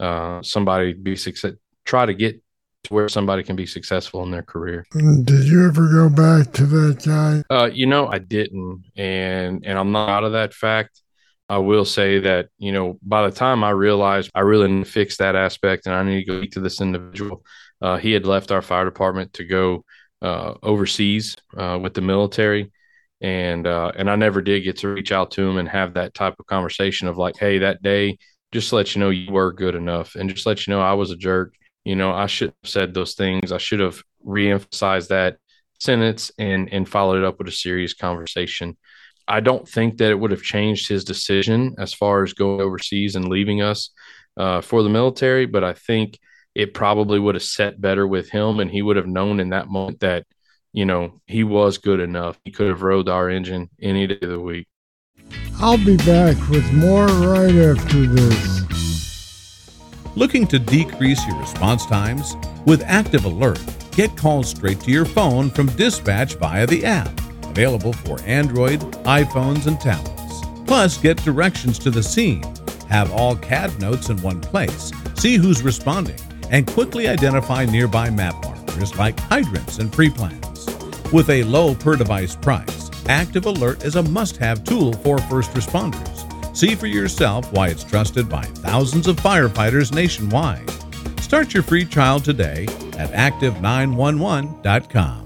uh, 0.00 0.42
somebody 0.42 0.92
be 0.94 1.16
success. 1.16 1.52
Try 1.84 2.06
to 2.06 2.14
get 2.14 2.42
to 2.84 2.94
where 2.94 3.08
somebody 3.08 3.42
can 3.42 3.56
be 3.56 3.66
successful 3.66 4.22
in 4.22 4.30
their 4.30 4.42
career. 4.42 4.86
Did 4.92 5.44
you 5.44 5.66
ever 5.66 5.90
go 5.90 6.08
back 6.08 6.52
to 6.54 6.66
that 6.66 7.04
guy? 7.04 7.42
Uh, 7.54 7.66
you 7.66 7.86
know, 7.86 8.06
I 8.06 8.18
didn't, 8.18 8.84
and 8.96 9.64
and 9.64 9.78
I'm 9.78 9.92
not 9.92 10.08
out 10.08 10.24
of 10.24 10.32
that 10.32 10.54
fact. 10.54 11.02
I 11.48 11.58
will 11.58 11.84
say 11.84 12.20
that 12.20 12.48
you 12.56 12.72
know 12.72 12.98
by 13.02 13.28
the 13.28 13.34
time 13.34 13.62
I 13.62 13.70
realized 13.70 14.30
I 14.34 14.40
really 14.40 14.68
need 14.68 14.86
to 14.86 14.90
fix 14.90 15.18
that 15.18 15.36
aspect 15.36 15.86
and 15.86 15.94
I 15.94 16.02
need 16.02 16.24
to 16.24 16.24
go 16.24 16.44
to 16.44 16.60
this 16.60 16.80
individual, 16.80 17.44
uh, 17.82 17.98
he 17.98 18.12
had 18.12 18.26
left 18.26 18.50
our 18.50 18.62
fire 18.62 18.86
department 18.86 19.34
to 19.34 19.44
go 19.44 19.84
uh, 20.24 20.54
overseas 20.62 21.36
uh, 21.56 21.78
with 21.80 21.94
the 21.94 22.00
military, 22.00 22.72
and 23.20 23.66
uh, 23.66 23.92
and 23.96 24.10
I 24.10 24.16
never 24.16 24.40
did 24.40 24.64
get 24.64 24.78
to 24.78 24.88
reach 24.88 25.12
out 25.12 25.30
to 25.32 25.42
him 25.42 25.58
and 25.58 25.68
have 25.68 25.94
that 25.94 26.14
type 26.14 26.34
of 26.38 26.46
conversation 26.46 27.08
of 27.08 27.18
like, 27.18 27.36
hey, 27.38 27.58
that 27.58 27.82
day, 27.82 28.18
just 28.52 28.72
let 28.72 28.94
you 28.94 29.00
know 29.00 29.10
you 29.10 29.30
were 29.30 29.52
good 29.52 29.74
enough, 29.74 30.14
and 30.14 30.30
just 30.30 30.46
let 30.46 30.66
you 30.66 30.72
know 30.72 30.80
I 30.80 30.94
was 30.94 31.10
a 31.10 31.16
jerk. 31.16 31.54
You 31.84 31.96
know, 31.96 32.12
I 32.12 32.26
should 32.26 32.54
have 32.62 32.70
said 32.70 32.94
those 32.94 33.14
things. 33.14 33.52
I 33.52 33.58
should 33.58 33.80
have 33.80 34.02
reemphasized 34.26 35.08
that 35.08 35.36
sentence 35.78 36.32
and 36.38 36.72
and 36.72 36.88
followed 36.88 37.18
it 37.18 37.24
up 37.24 37.38
with 37.38 37.48
a 37.48 37.52
serious 37.52 37.92
conversation. 37.94 38.76
I 39.28 39.40
don't 39.40 39.68
think 39.68 39.98
that 39.98 40.10
it 40.10 40.18
would 40.18 40.30
have 40.30 40.42
changed 40.42 40.88
his 40.88 41.04
decision 41.04 41.74
as 41.78 41.94
far 41.94 42.22
as 42.22 42.32
going 42.32 42.60
overseas 42.60 43.16
and 43.16 43.28
leaving 43.28 43.62
us 43.62 43.90
uh, 44.36 44.60
for 44.60 44.82
the 44.82 44.88
military, 44.88 45.46
but 45.46 45.64
I 45.64 45.74
think 45.74 46.18
it 46.54 46.74
probably 46.74 47.18
would 47.18 47.34
have 47.34 47.42
set 47.42 47.80
better 47.80 48.06
with 48.06 48.30
him 48.30 48.60
and 48.60 48.70
he 48.70 48.82
would 48.82 48.96
have 48.96 49.06
known 49.06 49.40
in 49.40 49.50
that 49.50 49.68
moment 49.68 50.00
that 50.00 50.24
you 50.72 50.84
know 50.84 51.20
he 51.26 51.44
was 51.44 51.78
good 51.78 52.00
enough. 52.00 52.38
He 52.44 52.50
could 52.50 52.68
have 52.68 52.82
rode 52.82 53.08
our 53.08 53.28
engine 53.28 53.70
any 53.80 54.06
day 54.06 54.18
of 54.22 54.30
the 54.30 54.40
week. 54.40 54.66
I'll 55.60 55.78
be 55.78 55.96
back 55.98 56.36
with 56.48 56.70
more 56.72 57.06
right 57.06 57.54
after 57.54 58.06
this. 58.06 58.64
Looking 60.16 60.46
to 60.48 60.58
decrease 60.58 61.24
your 61.26 61.38
response 61.38 61.86
times? 61.86 62.36
With 62.66 62.82
active 62.82 63.24
alert 63.24 63.60
get 63.92 64.16
calls 64.16 64.48
straight 64.48 64.80
to 64.80 64.90
your 64.90 65.04
phone 65.04 65.50
from 65.50 65.66
dispatch 65.76 66.34
via 66.34 66.66
the 66.66 66.84
app. 66.84 67.20
Available 67.44 67.92
for 67.92 68.20
android 68.22 68.80
iphones 69.04 69.66
and 69.66 69.80
tablets. 69.80 70.42
Plus 70.66 70.98
get 70.98 71.22
directions 71.24 71.78
to 71.78 71.90
the 71.90 72.02
scene. 72.02 72.42
Have 72.88 73.12
all 73.12 73.36
cad 73.36 73.78
notes 73.80 74.08
in 74.08 74.20
one 74.22 74.40
place. 74.40 74.92
See 75.16 75.36
who's 75.36 75.62
responding 75.62 76.18
and 76.54 76.66
quickly 76.68 77.08
identify 77.08 77.64
nearby 77.64 78.08
map 78.08 78.36
markers 78.44 78.96
like 78.96 79.18
hydrants 79.18 79.80
and 79.80 79.92
pre-plans. 79.92 80.68
With 81.12 81.28
a 81.28 81.42
low 81.42 81.74
per 81.74 81.96
device 81.96 82.36
price, 82.36 82.92
Active 83.08 83.46
Alert 83.46 83.84
is 83.84 83.96
a 83.96 84.04
must 84.04 84.36
have 84.36 84.62
tool 84.62 84.92
for 84.92 85.18
first 85.18 85.50
responders. 85.50 86.56
See 86.56 86.76
for 86.76 86.86
yourself 86.86 87.52
why 87.52 87.70
it's 87.70 87.82
trusted 87.82 88.28
by 88.28 88.42
thousands 88.42 89.08
of 89.08 89.16
firefighters 89.16 89.92
nationwide. 89.92 90.70
Start 91.20 91.52
your 91.52 91.64
free 91.64 91.84
trial 91.84 92.20
today 92.20 92.66
at 92.96 93.10
active911.com. 93.10 95.23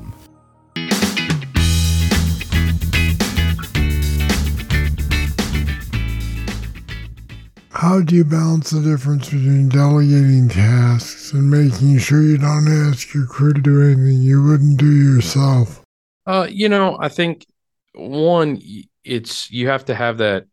How 7.79 8.01
do 8.01 8.17
you 8.17 8.25
balance 8.25 8.71
the 8.71 8.81
difference 8.81 9.27
between 9.27 9.69
delegating 9.69 10.49
tasks 10.49 11.33
and 11.33 11.49
making 11.49 11.99
sure 11.99 12.21
you 12.21 12.37
don't 12.37 12.67
ask 12.67 13.15
your 13.15 13.25
crew 13.25 13.53
to 13.53 13.61
do 13.61 13.81
anything 13.81 14.21
you 14.21 14.43
wouldn't 14.43 14.79
do 14.79 14.91
yourself? 14.91 15.81
Uh, 16.27 16.49
you 16.51 16.69
know, 16.69 16.99
I 16.99 17.09
think 17.09 17.47
one, 17.95 18.61
it's 19.05 19.49
you 19.53 19.69
have 19.69 19.85
to 19.85 19.95
have 19.95 20.19
that. 20.19 20.47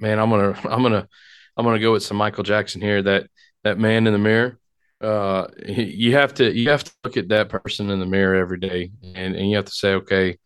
Man, 0.00 0.18
I'm 0.18 0.28
gonna, 0.28 0.58
I'm 0.68 0.82
gonna, 0.82 1.06
I'm 1.56 1.64
gonna 1.64 1.78
go 1.78 1.92
with 1.92 2.02
some 2.02 2.16
Michael 2.16 2.42
Jackson 2.42 2.80
here. 2.80 3.00
That 3.00 3.28
that 3.62 3.78
man 3.78 4.08
in 4.08 4.12
the 4.12 4.18
mirror. 4.18 4.58
Uh, 5.00 5.46
you 5.68 6.16
have 6.16 6.34
to 6.34 6.52
you 6.52 6.70
have 6.70 6.82
to 6.82 6.92
look 7.04 7.16
at 7.16 7.28
that 7.28 7.48
person 7.48 7.90
in 7.90 8.00
the 8.00 8.06
mirror 8.06 8.34
every 8.34 8.58
day, 8.58 8.90
and 9.14 9.36
and 9.36 9.48
you 9.48 9.54
have 9.54 9.66
to 9.66 9.70
say, 9.70 9.94
okay, 9.94 10.30
you 10.30 10.36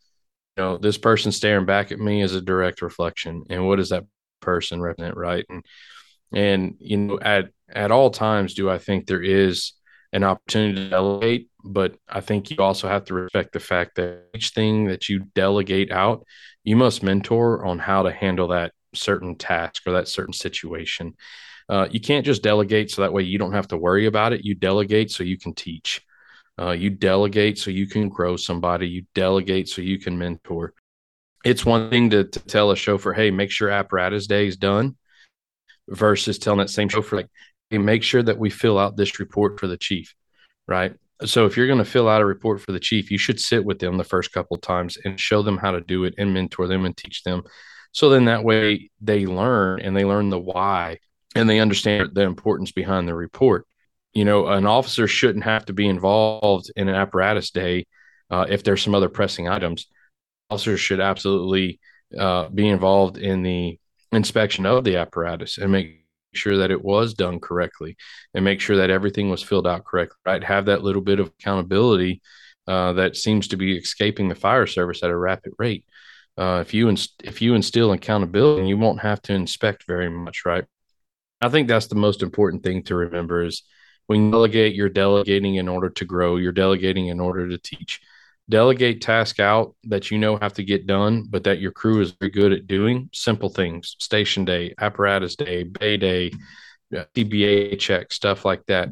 know, 0.59 0.77
this 0.77 0.99
person 0.99 1.33
staring 1.33 1.65
back 1.65 1.93
at 1.93 1.99
me 1.99 2.21
is 2.21 2.35
a 2.35 2.43
direct 2.43 2.83
reflection, 2.83 3.45
and 3.49 3.67
what 3.67 3.77
does 3.77 3.89
that 3.89 4.05
person 4.43 4.83
represent, 4.83 5.17
right? 5.17 5.47
And 5.49 5.65
and 6.35 6.75
you 6.79 6.97
know, 6.97 7.19
at 7.21 7.51
at 7.69 7.91
all 7.91 8.11
times, 8.11 8.55
do 8.55 8.71
I 8.71 8.79
think 8.79 9.07
there 9.07 9.23
is 9.23 9.73
an 10.13 10.25
opportunity 10.25 10.75
to 10.75 10.91
delegate? 10.91 11.49
But 11.65 11.97
I 12.09 12.21
think 12.21 12.51
you 12.51 12.59
also 12.59 12.89
have 12.89 13.05
to 13.07 13.15
respect 13.15 13.53
the 13.53 13.61
fact 13.61 13.97
that 13.97 14.25
each 14.35 14.51
thing 14.51 14.87
that 14.87 15.09
you 15.09 15.21
delegate 15.35 15.91
out, 15.91 16.25
you 16.63 16.77
must 16.77 17.03
mentor 17.03 17.65
on 17.65 17.79
how 17.79 18.03
to 18.03 18.13
handle 18.13 18.49
that 18.49 18.73
certain 18.95 19.37
task 19.37 19.83
or 19.87 19.93
that 19.93 20.09
certain 20.09 20.35
situation. 20.35 21.15
Uh, 21.69 21.89
you 21.91 22.01
can't 22.01 22.27
just 22.27 22.43
delegate 22.43 22.91
so 22.91 23.03
that 23.03 23.13
way 23.13 23.23
you 23.23 23.39
don't 23.39 23.55
have 23.55 23.69
to 23.69 23.79
worry 23.79 24.07
about 24.07 24.33
it. 24.33 24.45
You 24.45 24.55
delegate 24.55 25.11
so 25.11 25.25
you 25.25 25.39
can 25.39 25.55
teach. 25.55 26.03
Uh, 26.61 26.71
you 26.71 26.91
delegate 26.91 27.59
so 27.59 27.71
you 27.71 27.87
can 27.87 28.09
grow 28.09 28.37
somebody. 28.37 28.89
You 28.89 29.07
delegate 29.15 29.69
so 29.69 29.81
you 29.81 29.99
can 29.99 30.19
mentor. 30.19 30.75
It's 31.45 31.65
one 31.65 31.91
thing 31.91 32.11
to, 32.11 32.25
to 32.25 32.41
tell 32.41 32.71
a 32.71 32.77
chauffeur, 32.77 33.13
hey, 33.13 33.31
make 33.31 33.51
sure 33.51 33.71
apparatus 33.71 34.27
day 34.27 34.47
is 34.47 34.57
done 34.57 34.97
versus 35.89 36.39
telling 36.39 36.59
that 36.59 36.71
same 36.71 36.89
chauffeur, 36.89 37.17
like, 37.17 37.31
hey, 37.71 37.79
make 37.79 38.03
sure 38.03 38.23
that 38.23 38.39
we 38.39 38.51
fill 38.51 38.79
out 38.79 38.97
this 38.97 39.19
report 39.19 39.59
for 39.59 39.67
the 39.67 39.77
chief, 39.77 40.15
right? 40.67 40.95
So 41.25 41.47
if 41.47 41.57
you're 41.57 41.67
going 41.67 41.79
to 41.79 41.85
fill 41.85 42.09
out 42.09 42.21
a 42.21 42.27
report 42.27 42.61
for 42.61 42.73
the 42.73 42.81
chief, 42.81 43.11
you 43.11 43.19
should 43.19 43.41
sit 43.41 43.65
with 43.65 43.79
them 43.79 43.97
the 43.97 44.05
first 44.05 44.33
couple 44.33 44.57
of 44.57 44.61
times 44.61 44.99
and 45.05 45.19
show 45.19 45.43
them 45.43 45.57
how 45.57 45.71
to 45.71 45.81
do 45.81 46.05
it 46.05 46.15
and 46.19 46.35
mentor 46.35 46.67
them 46.67 46.85
and 46.85 46.97
teach 46.97 47.23
them. 47.23 47.43
So 47.93 48.11
then 48.11 48.25
that 48.25 48.45
way 48.45 48.91
they 49.01 49.25
learn 49.27 49.81
and 49.81 49.97
they 49.97 50.05
learn 50.05 50.29
the 50.29 50.41
why 50.41 50.99
and 51.35 51.49
they 51.49 51.61
understand 51.61 52.11
the 52.13 52.23
importance 52.23 52.73
behind 52.73 53.07
the 53.07 53.15
report. 53.15 53.67
You 54.13 54.25
know, 54.25 54.49
an 54.49 54.67
officer 54.67 55.07
shouldn't 55.07 55.45
have 55.45 55.67
to 55.67 55.73
be 55.73 55.89
involved 55.89 56.71
in 56.77 56.89
an 56.89 56.95
apparatus 56.95 57.51
day 57.51 57.87
uh, 58.31 58.47
if 58.49 58.63
there's 58.63 58.83
some 58.83 58.95
other 58.95 59.09
pressing 59.09 59.49
items. 59.49 59.87
Officers 60.51 60.81
should 60.81 61.01
absolutely 61.01 61.81
uh, 62.17 62.49
be 62.49 62.69
involved 62.69 63.17
in 63.17 63.43
the 63.43 63.79
inspection 64.17 64.67
of 64.67 64.85
the 64.85 64.97
apparatus 64.97 65.59
and 65.59 65.73
make 65.73 66.05
sure 66.35 66.59
that 66.59 66.71
it 66.71 66.83
was 66.83 67.15
done 67.15 67.41
correctly 67.41 67.97
and 68.35 68.45
make 68.45 68.61
sure 68.61 68.77
that 68.77 68.91
everything 68.91 69.31
was 69.31 69.43
filled 69.43 69.67
out 69.67 69.85
correctly 69.85 70.17
right? 70.27 70.43
Have 70.45 70.67
that 70.67 70.83
little 70.83 71.03
bit 71.03 71.21
of 71.21 71.29
accountability 71.29 72.23
uh, 72.67 72.95
that 72.95 73.17
seems 73.17 73.49
to 73.49 73.57
be 73.57 73.77
escaping 73.77 74.29
the 74.29 74.35
fire 74.35 74.67
service 74.67 75.03
at 75.03 75.11
a 75.11 75.17
rapid 75.17 75.53
rate. 75.59 75.85
Uh, 76.37 76.59
if 76.61 76.75
you 76.75 76.89
inst- 76.89 77.23
if 77.23 77.41
you 77.41 77.55
instill 77.55 77.93
accountability 77.93 78.67
you 78.67 78.77
won't 78.77 79.01
have 79.01 79.23
to 79.23 79.33
inspect 79.33 79.85
very 79.87 80.11
much 80.11 80.45
right? 80.45 80.65
I 81.41 81.49
think 81.49 81.69
that's 81.69 81.87
the 81.87 81.95
most 81.95 82.23
important 82.23 82.63
thing 82.63 82.83
to 82.85 82.95
remember 82.95 83.45
is 83.45 83.63
when 84.07 84.27
you 84.27 84.31
delegate 84.33 84.75
you're 84.75 84.89
delegating 84.89 85.57
in 85.57 85.69
order 85.69 85.91
to 85.91 86.05
grow 86.05 86.37
you're 86.37 86.53
delegating 86.53 87.09
in 87.09 87.21
order 87.21 87.49
to 87.49 87.59
teach 87.59 88.01
delegate 88.49 89.01
task 89.01 89.41
out 89.41 89.75
that 89.85 90.11
you 90.11 90.19
know 90.19 90.37
have 90.37 90.55
to 90.55 90.65
get 90.65 90.87
done, 90.87 91.25
but 91.29 91.45
that 91.45 91.61
your 91.61 91.73
crew 91.73 92.01
is 92.01 92.13
very 92.13 92.31
good 92.31 92.53
at 92.53 92.67
doing 92.67 93.09
simple 93.13 93.49
things, 93.49 93.97
station 94.01 94.45
day, 94.45 94.75
apparatus 94.79 95.37
day, 95.37 95.63
bay 95.63 95.97
day, 95.97 96.31
SCBA 96.93 97.79
check, 97.79 98.13
stuff 98.13 98.45
like 98.45 98.65
that. 98.67 98.91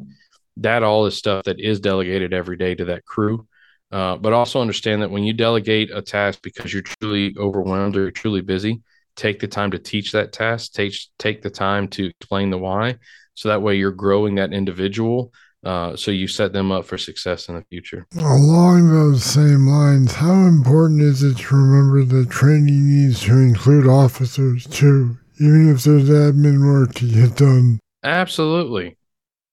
That 0.57 0.83
all 0.83 1.05
is 1.05 1.17
stuff 1.17 1.45
that 1.45 1.59
is 1.59 1.79
delegated 1.79 2.33
every 2.33 2.57
day 2.57 2.75
to 2.75 2.85
that 2.85 3.05
crew. 3.05 3.47
Uh, 3.91 4.17
but 4.17 4.33
also 4.33 4.59
understand 4.59 5.03
that 5.03 5.11
when 5.11 5.23
you 5.23 5.33
delegate 5.33 5.91
a 5.93 6.01
task 6.01 6.39
because 6.41 6.73
you're 6.73 6.81
truly 6.81 7.35
overwhelmed 7.37 7.95
or 7.95 8.01
you're 8.01 8.11
truly 8.11 8.41
busy, 8.41 8.81
take 9.15 9.39
the 9.39 9.47
time 9.47 9.69
to 9.69 9.77
teach 9.77 10.11
that 10.11 10.31
task, 10.31 10.73
take, 10.73 10.95
take 11.19 11.43
the 11.43 11.49
time 11.49 11.87
to 11.87 12.05
explain 12.05 12.49
the 12.49 12.57
why. 12.57 12.95
So 13.35 13.49
that 13.49 13.61
way 13.61 13.75
you're 13.75 13.91
growing 13.91 14.35
that 14.35 14.51
individual 14.51 15.31
uh, 15.63 15.95
so 15.95 16.11
you 16.11 16.27
set 16.27 16.53
them 16.53 16.71
up 16.71 16.85
for 16.85 16.97
success 16.97 17.49
in 17.49 17.55
the 17.55 17.63
future. 17.69 18.05
Along 18.17 18.89
those 18.89 19.23
same 19.23 19.67
lines, 19.67 20.13
how 20.13 20.45
important 20.45 21.01
is 21.01 21.23
it 21.23 21.37
to 21.37 21.55
remember 21.55 22.03
that 22.03 22.29
training 22.29 22.87
needs 22.87 23.21
to 23.23 23.37
include 23.37 23.87
officers 23.87 24.67
too? 24.67 25.17
even 25.39 25.73
if 25.73 25.83
there's 25.83 26.09
admin 26.09 26.65
work 26.65 26.93
to 26.95 27.07
get 27.09 27.35
done. 27.35 27.79
Absolutely, 28.03 28.97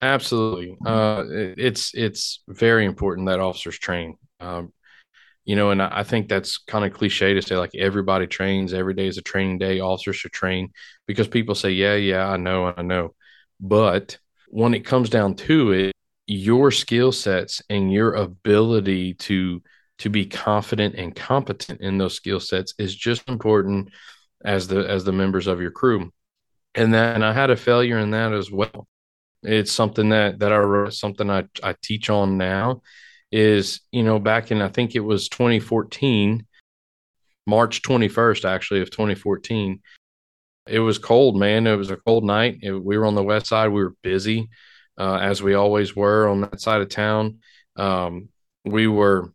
absolutely. 0.02 0.76
Uh, 0.84 1.24
it, 1.28 1.54
it's 1.58 1.94
it's 1.94 2.42
very 2.48 2.84
important 2.84 3.28
that 3.28 3.40
officers 3.40 3.78
train. 3.78 4.16
Um, 4.40 4.72
you 5.44 5.56
know, 5.56 5.70
and 5.70 5.82
I, 5.82 6.00
I 6.00 6.02
think 6.02 6.28
that's 6.28 6.58
kind 6.58 6.84
of 6.84 6.92
cliche 6.92 7.34
to 7.34 7.42
say 7.42 7.56
like 7.56 7.74
everybody 7.74 8.26
trains. 8.26 8.74
Every 8.74 8.94
day 8.94 9.06
is 9.06 9.18
a 9.18 9.22
training 9.22 9.58
day. 9.58 9.80
Officers 9.80 10.16
should 10.16 10.32
train 10.32 10.72
because 11.06 11.28
people 11.28 11.54
say, 11.54 11.70
"Yeah, 11.70 11.94
yeah, 11.94 12.28
I 12.28 12.36
know, 12.36 12.72
I 12.76 12.82
know," 12.82 13.14
but 13.58 14.18
when 14.48 14.74
it 14.74 14.84
comes 14.84 15.10
down 15.10 15.34
to 15.36 15.72
it, 15.72 15.92
your 16.30 16.70
skill 16.70 17.10
sets 17.10 17.60
and 17.70 17.92
your 17.92 18.14
ability 18.14 19.14
to 19.14 19.60
to 19.98 20.08
be 20.08 20.24
confident 20.24 20.94
and 20.94 21.14
competent 21.14 21.80
in 21.80 21.98
those 21.98 22.14
skill 22.14 22.38
sets 22.38 22.72
is 22.78 22.94
just 22.94 23.28
important 23.28 23.88
as 24.44 24.68
the 24.68 24.88
as 24.88 25.02
the 25.02 25.10
members 25.10 25.48
of 25.48 25.60
your 25.60 25.72
crew. 25.72 26.12
And 26.76 26.94
then 26.94 27.24
i 27.24 27.32
had 27.32 27.50
a 27.50 27.56
failure 27.56 27.98
in 27.98 28.12
that 28.12 28.32
as 28.32 28.48
well. 28.48 28.86
It's 29.42 29.72
something 29.72 30.10
that 30.10 30.38
that 30.38 30.52
i 30.52 30.58
wrote 30.58 30.94
something 30.94 31.28
i, 31.28 31.46
I 31.64 31.74
teach 31.82 32.10
on 32.10 32.38
now 32.38 32.82
is 33.32 33.80
you 33.90 34.04
know 34.04 34.20
back 34.20 34.52
in 34.52 34.62
i 34.62 34.68
think 34.68 34.94
it 34.94 35.00
was 35.00 35.28
2014 35.28 36.46
march 37.46 37.82
21st 37.82 38.44
actually 38.44 38.82
of 38.82 38.90
2014 38.90 39.80
it 40.68 40.78
was 40.78 40.98
cold 40.98 41.36
man. 41.36 41.66
It 41.66 41.74
was 41.74 41.90
a 41.90 41.96
cold 41.96 42.22
night. 42.22 42.58
It, 42.62 42.72
we 42.72 42.96
were 42.96 43.06
on 43.06 43.16
the 43.16 43.24
west 43.24 43.46
side. 43.46 43.68
We 43.68 43.82
were 43.82 43.96
busy 44.02 44.48
uh, 45.00 45.18
as 45.20 45.42
we 45.42 45.54
always 45.54 45.96
were 45.96 46.28
on 46.28 46.42
that 46.42 46.60
side 46.60 46.80
of 46.80 46.88
town 46.88 47.38
um, 47.76 48.28
we 48.64 48.86
were 48.86 49.32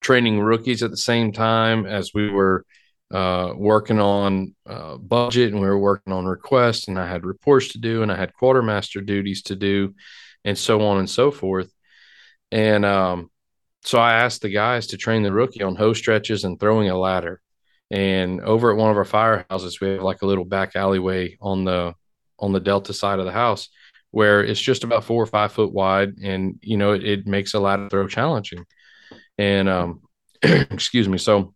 training 0.00 0.40
rookies 0.40 0.82
at 0.82 0.90
the 0.90 0.96
same 0.96 1.32
time 1.32 1.86
as 1.86 2.12
we 2.12 2.28
were 2.30 2.64
uh, 3.12 3.52
working 3.54 4.00
on 4.00 4.54
uh, 4.66 4.96
budget 4.96 5.52
and 5.52 5.60
we 5.60 5.68
were 5.68 5.78
working 5.78 6.12
on 6.12 6.24
requests 6.24 6.88
and 6.88 6.98
I 6.98 7.06
had 7.06 7.24
reports 7.24 7.68
to 7.68 7.78
do 7.78 8.02
and 8.02 8.10
I 8.10 8.16
had 8.16 8.32
quartermaster 8.32 9.00
duties 9.00 9.42
to 9.42 9.56
do 9.56 9.94
and 10.44 10.56
so 10.56 10.82
on 10.82 10.98
and 10.98 11.08
so 11.08 11.30
forth. 11.30 11.70
And 12.50 12.84
um, 12.84 13.30
so 13.84 13.98
I 13.98 14.14
asked 14.14 14.42
the 14.42 14.48
guys 14.48 14.88
to 14.88 14.96
train 14.96 15.22
the 15.22 15.32
rookie 15.32 15.62
on 15.62 15.76
hose 15.76 15.98
stretches 15.98 16.44
and 16.44 16.58
throwing 16.58 16.88
a 16.88 16.98
ladder. 16.98 17.40
And 17.90 18.40
over 18.40 18.70
at 18.70 18.78
one 18.78 18.90
of 18.90 18.96
our 18.96 19.04
firehouses, 19.04 19.80
we 19.80 19.90
have 19.90 20.02
like 20.02 20.22
a 20.22 20.26
little 20.26 20.46
back 20.46 20.74
alleyway 20.74 21.36
on 21.40 21.64
the 21.64 21.94
on 22.38 22.52
the 22.52 22.60
delta 22.60 22.92
side 22.92 23.18
of 23.18 23.26
the 23.26 23.32
house 23.32 23.68
where 24.12 24.44
it's 24.44 24.60
just 24.60 24.84
about 24.84 25.04
four 25.04 25.22
or 25.22 25.26
five 25.26 25.52
foot 25.52 25.72
wide, 25.72 26.18
and 26.22 26.58
you 26.62 26.76
know 26.76 26.92
it, 26.92 27.04
it 27.04 27.26
makes 27.26 27.54
a 27.54 27.60
ladder 27.60 27.88
throw 27.88 28.06
challenging. 28.06 28.64
And 29.36 29.68
um, 29.68 30.02
excuse 30.42 31.08
me, 31.08 31.18
so 31.18 31.54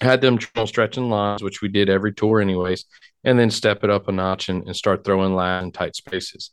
had 0.00 0.20
them 0.20 0.38
stretching 0.66 1.10
lines, 1.10 1.42
which 1.42 1.60
we 1.60 1.68
did 1.68 1.88
every 1.88 2.12
tour 2.12 2.40
anyways, 2.40 2.84
and 3.24 3.38
then 3.38 3.50
step 3.50 3.82
it 3.82 3.90
up 3.90 4.06
a 4.08 4.12
notch 4.12 4.48
and, 4.48 4.64
and 4.66 4.76
start 4.76 5.04
throwing 5.04 5.34
lat 5.34 5.64
in 5.64 5.72
tight 5.72 5.96
spaces. 5.96 6.50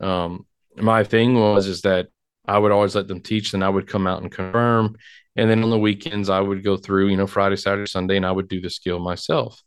Um, 0.00 0.46
my 0.76 1.04
thing 1.04 1.34
was 1.34 1.66
is 1.66 1.82
that 1.82 2.08
I 2.46 2.58
would 2.58 2.72
always 2.72 2.94
let 2.94 3.06
them 3.06 3.20
teach, 3.20 3.52
then 3.52 3.62
I 3.62 3.68
would 3.68 3.86
come 3.86 4.06
out 4.06 4.22
and 4.22 4.32
confirm. 4.32 4.96
And 5.36 5.48
then 5.48 5.62
on 5.62 5.70
the 5.70 5.78
weekends, 5.78 6.28
I 6.28 6.40
would 6.40 6.64
go 6.64 6.76
through, 6.76 7.08
you 7.08 7.16
know, 7.16 7.26
Friday, 7.26 7.56
Saturday, 7.56 7.86
Sunday, 7.86 8.16
and 8.16 8.26
I 8.26 8.32
would 8.32 8.48
do 8.48 8.60
the 8.60 8.70
skill 8.70 8.98
myself. 8.98 9.62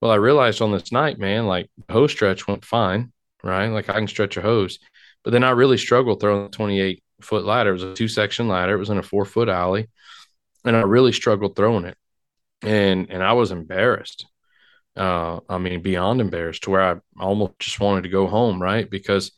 Well, 0.00 0.10
I 0.10 0.16
realized 0.16 0.62
on 0.62 0.72
this 0.72 0.92
night, 0.92 1.18
man, 1.18 1.46
like 1.46 1.70
hose 1.90 2.12
stretch 2.12 2.46
went 2.46 2.64
fine, 2.64 3.11
right? 3.42 3.68
Like 3.68 3.88
I 3.88 3.94
can 3.94 4.08
stretch 4.08 4.36
a 4.36 4.42
hose, 4.42 4.78
but 5.24 5.32
then 5.32 5.44
I 5.44 5.50
really 5.50 5.78
struggled 5.78 6.20
throwing 6.20 6.44
the 6.44 6.50
28 6.50 7.02
foot 7.20 7.44
ladder. 7.44 7.70
It 7.70 7.74
was 7.74 7.82
a 7.82 7.94
two 7.94 8.08
section 8.08 8.48
ladder. 8.48 8.74
It 8.74 8.78
was 8.78 8.90
in 8.90 8.98
a 8.98 9.02
four 9.02 9.24
foot 9.24 9.48
alley, 9.48 9.88
and 10.64 10.76
I 10.76 10.82
really 10.82 11.12
struggled 11.12 11.56
throwing 11.56 11.84
it, 11.84 11.96
and 12.62 13.10
and 13.10 13.22
I 13.22 13.32
was 13.34 13.50
embarrassed. 13.50 14.26
Uh, 14.96 15.40
I 15.48 15.58
mean, 15.58 15.80
beyond 15.80 16.20
embarrassed 16.20 16.64
to 16.64 16.70
where 16.70 16.82
I 16.82 16.96
almost 17.18 17.58
just 17.58 17.80
wanted 17.80 18.02
to 18.02 18.10
go 18.10 18.26
home, 18.26 18.60
right? 18.60 18.88
Because 18.88 19.32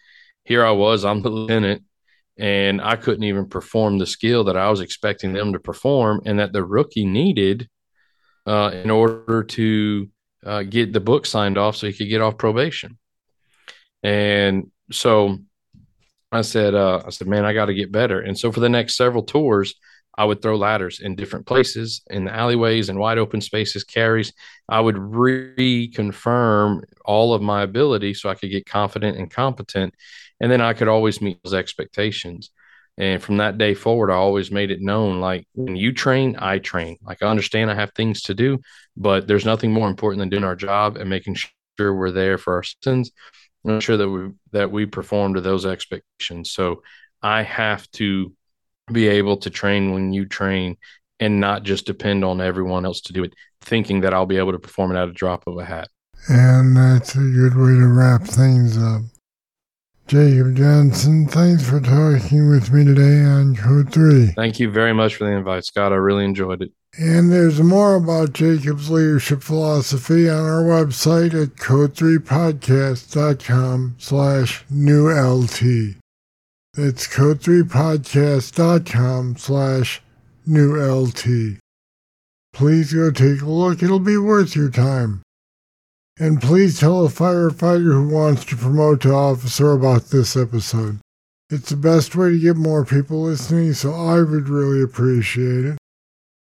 here 0.44 0.64
I 0.64 0.72
was, 0.72 1.04
I'm 1.04 1.22
the 1.22 1.30
lieutenant, 1.30 1.84
and 2.36 2.80
I 2.80 2.96
couldn't 2.96 3.24
even 3.24 3.48
perform 3.48 3.98
the 3.98 4.06
skill 4.06 4.44
that 4.44 4.56
I 4.56 4.68
was 4.70 4.80
expecting 4.80 5.32
them 5.32 5.52
to 5.52 5.60
perform, 5.60 6.22
and 6.26 6.38
that 6.40 6.52
the 6.52 6.64
rookie 6.64 7.06
needed 7.06 7.68
uh, 8.46 8.70
in 8.74 8.90
order 8.90 9.44
to 9.44 10.08
uh, 10.44 10.62
get 10.64 10.92
the 10.92 11.00
book 11.00 11.26
signed 11.26 11.56
off 11.56 11.76
so 11.76 11.86
he 11.86 11.92
could 11.92 12.08
get 12.08 12.20
off 12.20 12.36
probation. 12.36 12.98
And 14.04 14.70
so 14.92 15.38
I 16.30 16.42
said, 16.42 16.74
uh, 16.74 17.02
I 17.06 17.10
said, 17.10 17.26
man, 17.26 17.44
I 17.44 17.54
got 17.54 17.66
to 17.66 17.74
get 17.74 17.90
better. 17.90 18.20
And 18.20 18.38
so 18.38 18.52
for 18.52 18.60
the 18.60 18.68
next 18.68 18.96
several 18.96 19.24
tours, 19.24 19.74
I 20.16 20.24
would 20.24 20.42
throw 20.42 20.56
ladders 20.56 21.00
in 21.00 21.16
different 21.16 21.46
places, 21.46 22.02
in 22.08 22.24
the 22.24 22.32
alleyways 22.34 22.88
and 22.88 22.98
wide 22.98 23.18
open 23.18 23.40
spaces, 23.40 23.82
carries. 23.82 24.32
I 24.68 24.80
would 24.80 24.94
reconfirm 24.94 26.82
all 27.04 27.34
of 27.34 27.42
my 27.42 27.62
ability 27.62 28.14
so 28.14 28.28
I 28.28 28.34
could 28.34 28.50
get 28.50 28.66
confident 28.66 29.16
and 29.16 29.30
competent. 29.30 29.94
And 30.40 30.52
then 30.52 30.60
I 30.60 30.74
could 30.74 30.88
always 30.88 31.20
meet 31.20 31.42
those 31.42 31.54
expectations. 31.54 32.50
And 32.96 33.20
from 33.20 33.38
that 33.38 33.58
day 33.58 33.74
forward, 33.74 34.12
I 34.12 34.14
always 34.14 34.52
made 34.52 34.70
it 34.70 34.80
known 34.80 35.20
like 35.20 35.48
when 35.54 35.74
you 35.74 35.92
train, 35.92 36.36
I 36.38 36.58
train. 36.58 36.98
Like 37.02 37.22
I 37.22 37.26
understand 37.26 37.70
I 37.70 37.74
have 37.74 37.92
things 37.92 38.22
to 38.22 38.34
do, 38.34 38.60
but 38.96 39.26
there's 39.26 39.44
nothing 39.44 39.72
more 39.72 39.88
important 39.88 40.20
than 40.20 40.28
doing 40.28 40.44
our 40.44 40.54
job 40.54 40.96
and 40.96 41.10
making 41.10 41.34
sure 41.34 41.94
we're 41.94 42.12
there 42.12 42.38
for 42.38 42.54
our 42.54 42.62
citizens 42.62 43.10
make 43.64 43.82
sure 43.82 43.96
that 43.96 44.08
we 44.08 44.30
that 44.52 44.70
we 44.70 44.86
perform 44.86 45.34
to 45.34 45.40
those 45.40 45.66
expectations. 45.66 46.50
So 46.50 46.82
I 47.22 47.42
have 47.42 47.90
to 47.92 48.32
be 48.92 49.08
able 49.08 49.38
to 49.38 49.50
train 49.50 49.92
when 49.92 50.12
you 50.12 50.26
train 50.26 50.76
and 51.20 51.40
not 51.40 51.62
just 51.62 51.86
depend 51.86 52.24
on 52.24 52.40
everyone 52.40 52.84
else 52.84 53.00
to 53.02 53.12
do 53.12 53.24
it, 53.24 53.32
thinking 53.60 54.02
that 54.02 54.12
I'll 54.12 54.26
be 54.26 54.36
able 54.36 54.52
to 54.52 54.58
perform 54.58 54.92
it 54.92 54.98
at 54.98 55.08
a 55.08 55.12
drop 55.12 55.46
of 55.46 55.58
a 55.58 55.64
hat. 55.64 55.88
And 56.28 56.76
that's 56.76 57.14
a 57.14 57.20
good 57.20 57.54
way 57.56 57.72
to 57.72 57.88
wrap 57.88 58.22
things 58.22 58.76
up. 58.76 59.02
Jacob 60.06 60.54
Johnson, 60.54 61.26
thanks 61.26 61.68
for 61.68 61.80
talking 61.80 62.50
with 62.50 62.70
me 62.70 62.84
today 62.84 63.24
on 63.24 63.56
Code 63.56 63.90
3. 63.90 64.32
Thank 64.36 64.60
you 64.60 64.70
very 64.70 64.92
much 64.92 65.14
for 65.14 65.24
the 65.24 65.30
invite, 65.30 65.64
Scott. 65.64 65.92
I 65.92 65.96
really 65.96 66.26
enjoyed 66.26 66.60
it. 66.60 66.72
And 66.96 67.32
there's 67.32 67.60
more 67.60 67.96
about 67.96 68.34
Jacob's 68.34 68.88
leadership 68.88 69.42
philosophy 69.42 70.30
on 70.30 70.44
our 70.44 70.62
website 70.62 71.34
at 71.34 71.56
code3podcast.com 71.56 73.96
slash 73.98 74.64
new 74.70 75.10
LT. 75.10 75.96
That's 76.74 77.08
code3podcast.com 77.08 79.36
slash 79.38 80.02
new 80.46 80.76
LT. 80.76 81.58
Please 82.52 82.92
go 82.92 83.10
take 83.10 83.42
a 83.42 83.46
look. 83.46 83.82
It'll 83.82 83.98
be 83.98 84.16
worth 84.16 84.54
your 84.54 84.70
time. 84.70 85.22
And 86.16 86.40
please 86.40 86.78
tell 86.78 87.04
a 87.04 87.08
firefighter 87.08 87.92
who 87.92 88.08
wants 88.08 88.44
to 88.44 88.54
promote 88.56 89.00
to 89.00 89.12
officer 89.12 89.72
about 89.72 90.10
this 90.10 90.36
episode. 90.36 91.00
It's 91.50 91.70
the 91.70 91.76
best 91.76 92.14
way 92.14 92.30
to 92.30 92.38
get 92.38 92.54
more 92.54 92.84
people 92.84 93.22
listening, 93.22 93.72
so 93.72 93.92
I 93.92 94.22
would 94.22 94.48
really 94.48 94.80
appreciate 94.80 95.64
it 95.64 95.76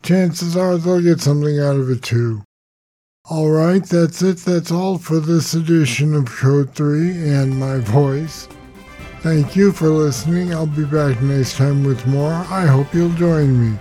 chances 0.08 0.56
are 0.56 0.78
they'll 0.78 1.02
get 1.02 1.20
something 1.20 1.60
out 1.60 1.76
of 1.76 1.90
it 1.90 2.02
too. 2.02 2.42
Alright, 3.30 3.84
that's 3.84 4.22
it. 4.22 4.38
That's 4.38 4.72
all 4.72 4.98
for 4.98 5.20
this 5.20 5.54
edition 5.54 6.16
of 6.16 6.28
Code 6.28 6.74
3 6.74 7.30
and 7.30 7.60
my 7.60 7.80
voice. 7.80 8.48
Thank 9.20 9.58
you 9.58 9.74
for 9.74 9.90
listening. 9.90 10.54
I'll 10.54 10.66
be 10.66 10.86
back 10.86 11.22
next 11.22 11.58
time 11.58 11.84
with 11.84 12.08
more. 12.08 12.32
I 12.32 12.66
hope 12.66 12.94
you'll 12.94 13.10
join 13.16 13.72
me. 13.72 13.78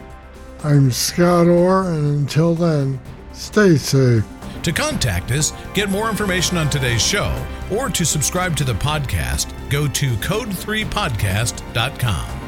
I'm 0.65 0.91
Scott 0.91 1.47
Orr, 1.47 1.93
and 1.93 2.19
until 2.19 2.57
then, 2.57 2.99
stay 3.33 3.77
safe. 3.77 4.25
To 4.65 4.73
contact 4.73 5.31
us, 5.31 5.53
get 5.75 5.91
more 5.91 6.11
information 6.11 6.57
on 6.57 6.69
today's 6.69 7.07
show, 7.07 7.33
or 7.71 7.89
to 7.91 8.05
subscribe 8.05 8.57
to 8.57 8.65
the 8.65 8.75
podcast, 8.75 9.53
go 9.71 9.87
to 9.87 10.11
code3podcast.com. 10.17 12.46